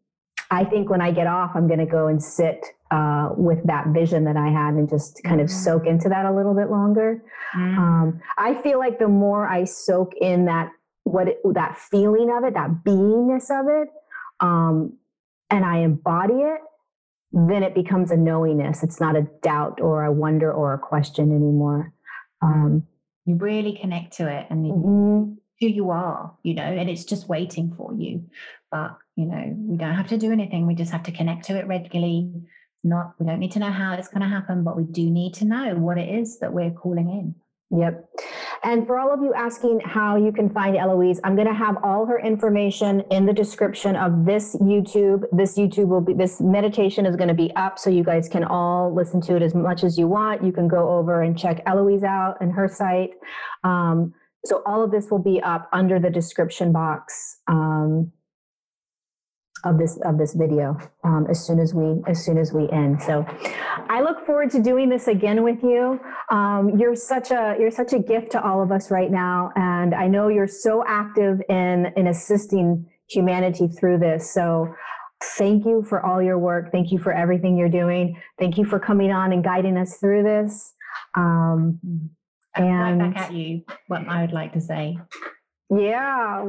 I 0.51 0.65
think 0.65 0.89
when 0.89 1.01
I 1.01 1.11
get 1.11 1.27
off, 1.27 1.53
I'm 1.55 1.67
going 1.67 1.81
to 1.81 1.87
go 1.87 2.07
and 2.07 2.23
sit 2.23 2.65
uh, 2.91 3.31
with 3.37 3.63
that 3.67 3.89
vision 3.89 4.25
that 4.25 4.37
I 4.37 4.49
had 4.49 4.75
and 4.75 4.89
just 4.89 5.23
kind 5.23 5.41
of 5.41 5.51
soak 5.51 5.83
mm. 5.83 5.91
into 5.91 6.09
that 6.09 6.25
a 6.25 6.35
little 6.35 6.55
bit 6.55 6.71
longer. 6.71 7.23
Mm. 7.55 7.79
Um, 7.79 8.21
I 8.39 8.55
feel 8.63 8.79
like 8.79 8.99
the 8.99 9.09
more 9.09 9.47
I 9.47 9.65
soak 9.65 10.15
in 10.21 10.47
that 10.47 10.71
what 11.05 11.29
it, 11.29 11.39
that 11.55 11.79
feeling 11.79 12.31
of 12.35 12.45
it, 12.45 12.55
that 12.55 12.85
beingness 12.85 13.51
of 13.51 13.67
it, 13.69 13.89
um, 14.41 14.95
and 15.51 15.65
I 15.65 15.79
embody 15.79 16.35
it, 16.35 16.61
then 17.33 17.63
it 17.63 17.75
becomes 17.75 18.11
a 18.11 18.17
knowingness. 18.17 18.83
It's 18.83 19.01
not 19.01 19.17
a 19.17 19.27
doubt 19.43 19.81
or 19.81 20.05
a 20.05 20.13
wonder 20.13 20.51
or 20.53 20.73
a 20.73 20.79
question 20.79 21.31
anymore. 21.31 21.93
Um, 22.41 22.87
you 23.27 23.37
really 23.37 23.77
connect 23.79 24.15
to 24.15 24.29
it 24.29 24.47
and 24.49 24.65
mm-hmm. 24.65 25.35
Who 25.61 25.67
you 25.67 25.91
are, 25.91 26.35
you 26.43 26.55
know, 26.55 26.63
and 26.63 26.89
it's 26.89 27.05
just 27.05 27.29
waiting 27.29 27.75
for 27.77 27.93
you. 27.93 28.25
But, 28.71 28.97
you 29.17 29.25
know, 29.25 29.55
we 29.57 29.77
don't 29.77 29.95
have 29.95 30.09
to 30.09 30.19
do 30.19 30.31
anything. 30.31 30.67
We 30.67 30.75
just 30.75 30.93
have 30.93 31.03
to 31.05 31.13
connect 31.13 31.47
to 31.47 31.59
it 31.59 31.67
regularly. 31.67 32.31
Not, 32.85 33.15
we 33.19 33.27
don't 33.27 33.41
need 33.41 33.53
to 33.53 33.59
know 33.59 33.73
how 33.73 33.95
it's 33.95 34.09
going 34.09 34.23
to 34.23 34.29
happen, 34.29 34.63
but 34.63 34.77
we 34.77 34.85
do 34.85 35.11
need 35.11 35.35
to 35.35 35.45
know 35.45 35.75
what 35.75 35.99
it 35.99 36.09
is 36.09 36.39
that 36.39 36.53
we're 36.53 36.71
calling 36.71 37.11
in. 37.11 37.35
Yep. 37.71 38.09
And 38.65 38.87
for 38.87 38.99
all 38.99 39.13
of 39.13 39.21
you 39.21 39.35
asking 39.35 39.81
how 39.81 40.17
you 40.17 40.33
can 40.33 40.49
find 40.49 40.77
Aloise, 40.77 41.21
I'm 41.23 41.35
going 41.35 41.49
to 41.49 41.55
have 41.55 41.77
all 41.83 42.07
her 42.07 42.19
information 42.19 43.03
in 43.11 43.27
the 43.27 43.33
description 43.33 43.95
of 43.95 44.25
this 44.25 44.57
YouTube. 44.57 45.25
This 45.33 45.59
YouTube 45.59 45.89
will 45.89 46.01
be, 46.01 46.15
this 46.15 46.41
meditation 46.41 47.05
is 47.05 47.15
going 47.15 47.29
to 47.29 47.35
be 47.35 47.53
up 47.57 47.79
so 47.79 47.91
you 47.91 48.05
guys 48.05 48.29
can 48.29 48.45
all 48.45 48.95
listen 48.95 49.21
to 49.23 49.37
it 49.37 49.43
as 49.43 49.55
much 49.55 49.85
as 49.85 49.99
you 49.99 50.09
want. 50.09 50.43
You 50.43 50.53
can 50.53 50.67
go 50.67 50.89
over 50.89 51.21
and 51.21 51.39
check 51.39 51.63
Aloise 51.67 52.05
out 52.05 52.37
and 52.41 52.53
her 52.53 52.69
site. 52.69 53.11
Um, 53.65 54.15
so 54.45 54.63
all 54.67 54.83
of 54.83 54.91
this 54.91 55.11
will 55.11 55.23
be 55.23 55.41
up 55.43 55.69
under 55.73 55.99
the 55.99 56.11
description 56.11 56.73
box. 56.73 57.41
Um, 57.47 58.13
of 59.65 59.79
this 59.79 59.99
of 60.05 60.19
this 60.19 60.35
video 60.35 60.77
um, 61.05 61.27
as 61.29 61.45
soon 61.45 61.59
as 61.59 61.75
we 61.75 62.01
as 62.07 62.25
soon 62.25 62.39
as 62.39 62.53
we 62.53 62.69
end. 62.71 63.03
So 63.03 63.27
I 63.89 64.01
look 64.03 64.25
forward 64.25 64.51
to 64.53 64.63
doing 64.63 64.89
this 64.89 65.09
again 65.09 65.43
with 65.43 65.63
you. 65.63 66.01
Um, 66.31 66.79
you're 66.79 66.95
such 66.95 67.31
a 67.31 67.57
you're 67.59 67.71
such 67.71 67.93
a 67.93 67.99
gift 67.99 68.33
to 68.33 68.43
all 68.43 68.63
of 68.63 68.71
us 68.71 68.91
right 68.91 69.11
now, 69.11 69.51
and 69.57 69.95
I 69.95 70.07
know 70.07 70.29
you're 70.29 70.49
so 70.49 70.85
active 70.87 71.41
in 71.49 71.93
in 71.97 72.07
assisting 72.07 72.87
humanity 73.09 73.69
through 73.69 73.99
this. 73.99 74.33
So 74.33 74.75
thank 75.37 75.65
you 75.65 75.85
for 75.89 76.05
all 76.05 76.23
your 76.23 76.39
work. 76.39 76.71
Thank 76.71 76.93
you 76.93 76.99
for 76.99 77.13
everything 77.13 77.57
you're 77.57 77.69
doing. 77.69 78.21
Thank 78.39 78.59
you 78.59 78.65
for 78.65 78.79
coming 78.79 79.11
on 79.11 79.33
and 79.33 79.43
guiding 79.43 79.77
us 79.77 79.97
through 79.97 80.23
this. 80.23 80.75
Um, 81.17 82.11
and 82.55 83.01
right 83.01 83.15
back 83.15 83.23
at 83.25 83.33
you. 83.33 83.63
What 83.87 84.07
I 84.09 84.23
would 84.23 84.33
like 84.33 84.53
to 84.55 84.61
say. 84.61 84.99
Yeah. 85.71 86.45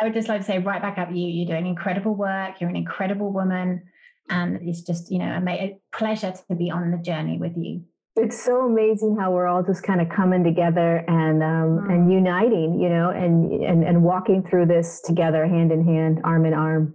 I 0.00 0.04
would 0.04 0.14
just 0.14 0.28
like 0.28 0.40
to 0.40 0.46
say 0.46 0.58
right 0.58 0.80
back 0.80 0.98
up 0.98 1.10
you. 1.10 1.26
You're 1.26 1.46
doing 1.46 1.66
incredible 1.66 2.14
work. 2.14 2.60
You're 2.60 2.70
an 2.70 2.76
incredible 2.76 3.32
woman. 3.32 3.82
And 4.30 4.60
it's 4.62 4.82
just, 4.82 5.10
you 5.10 5.18
know, 5.18 5.42
a 5.46 5.76
pleasure 5.92 6.32
to 6.48 6.54
be 6.54 6.70
on 6.70 6.90
the 6.90 6.98
journey 6.98 7.38
with 7.38 7.56
you. 7.56 7.82
It's 8.16 8.42
so 8.42 8.64
amazing 8.64 9.16
how 9.18 9.32
we're 9.32 9.48
all 9.48 9.64
just 9.64 9.82
kind 9.82 10.00
of 10.00 10.08
coming 10.08 10.44
together 10.44 11.04
and 11.08 11.42
um, 11.42 11.84
mm. 11.84 11.92
and 11.92 12.12
uniting, 12.12 12.78
you 12.80 12.88
know, 12.88 13.10
and, 13.10 13.52
and 13.64 13.82
and 13.82 14.04
walking 14.04 14.44
through 14.48 14.66
this 14.66 15.00
together, 15.00 15.44
hand 15.46 15.72
in 15.72 15.84
hand, 15.84 16.20
arm 16.22 16.46
in 16.46 16.54
arm. 16.54 16.94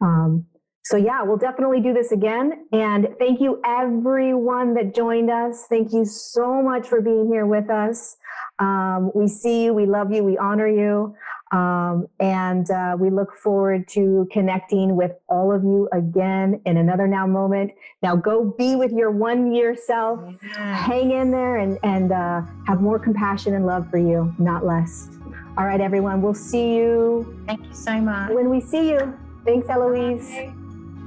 Um, 0.00 0.46
so 0.84 0.98
yeah, 0.98 1.22
we'll 1.22 1.38
definitely 1.38 1.80
do 1.80 1.94
this 1.94 2.12
again. 2.12 2.66
And 2.72 3.08
thank 3.18 3.40
you 3.40 3.60
everyone 3.64 4.74
that 4.74 4.94
joined 4.94 5.30
us. 5.30 5.64
Thank 5.66 5.94
you 5.94 6.04
so 6.04 6.62
much 6.62 6.86
for 6.86 7.00
being 7.00 7.26
here 7.26 7.46
with 7.46 7.70
us. 7.70 8.16
Um, 8.58 9.10
we 9.14 9.26
see 9.26 9.64
you, 9.64 9.72
we 9.72 9.86
love 9.86 10.12
you, 10.12 10.22
we 10.22 10.36
honor 10.36 10.68
you. 10.68 11.16
Um, 11.52 12.08
and 12.20 12.70
uh, 12.70 12.96
we 12.98 13.10
look 13.10 13.34
forward 13.36 13.88
to 13.88 14.28
connecting 14.30 14.96
with 14.96 15.12
all 15.28 15.54
of 15.54 15.62
you 15.62 15.88
again 15.92 16.60
in 16.66 16.76
another 16.76 17.06
now 17.06 17.26
moment. 17.26 17.70
Now 18.02 18.16
go 18.16 18.44
be 18.58 18.76
with 18.76 18.92
your 18.92 19.10
one 19.10 19.54
year 19.54 19.76
self, 19.76 20.20
yeah. 20.42 20.76
hang 20.76 21.12
in 21.12 21.30
there 21.30 21.58
and, 21.58 21.78
and 21.82 22.12
uh, 22.12 22.42
have 22.66 22.82
more 22.82 22.98
compassion 22.98 23.54
and 23.54 23.64
love 23.64 23.88
for 23.88 23.98
you, 23.98 24.34
not 24.38 24.66
less. 24.66 25.08
All 25.56 25.64
right, 25.64 25.80
everyone, 25.80 26.20
we'll 26.20 26.34
see 26.34 26.74
you. 26.74 27.42
Thank 27.46 27.64
you 27.64 27.72
so 27.74 28.00
much. 28.00 28.32
When 28.32 28.50
we 28.50 28.60
see 28.60 28.90
you. 28.90 29.16
Thanks, 29.44 29.68
Aloise. 29.68 30.28
Bye. 30.28 30.63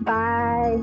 Bye. 0.07 0.81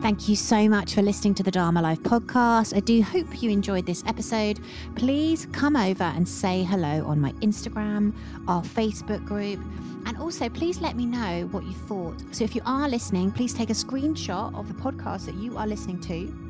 Thank 0.00 0.28
you 0.28 0.36
so 0.36 0.68
much 0.68 0.94
for 0.94 1.02
listening 1.02 1.34
to 1.34 1.42
the 1.42 1.50
Dharma 1.50 1.82
Life 1.82 2.00
podcast. 2.02 2.74
I 2.74 2.78
do 2.78 3.02
hope 3.02 3.42
you 3.42 3.50
enjoyed 3.50 3.84
this 3.84 4.04
episode. 4.06 4.60
Please 4.94 5.46
come 5.52 5.74
over 5.74 6.04
and 6.04 6.26
say 6.26 6.62
hello 6.62 7.04
on 7.04 7.20
my 7.20 7.32
Instagram, 7.42 8.14
our 8.46 8.62
Facebook 8.62 9.24
group, 9.26 9.58
and 10.06 10.16
also 10.18 10.48
please 10.48 10.80
let 10.80 10.96
me 10.96 11.04
know 11.04 11.48
what 11.50 11.64
you 11.64 11.72
thought. 11.72 12.14
So 12.30 12.44
if 12.44 12.54
you 12.54 12.62
are 12.64 12.88
listening, 12.88 13.32
please 13.32 13.52
take 13.52 13.70
a 13.70 13.74
screenshot 13.74 14.54
of 14.56 14.68
the 14.68 14.74
podcast 14.74 15.26
that 15.26 15.34
you 15.34 15.58
are 15.58 15.66
listening 15.66 16.00
to 16.02 16.49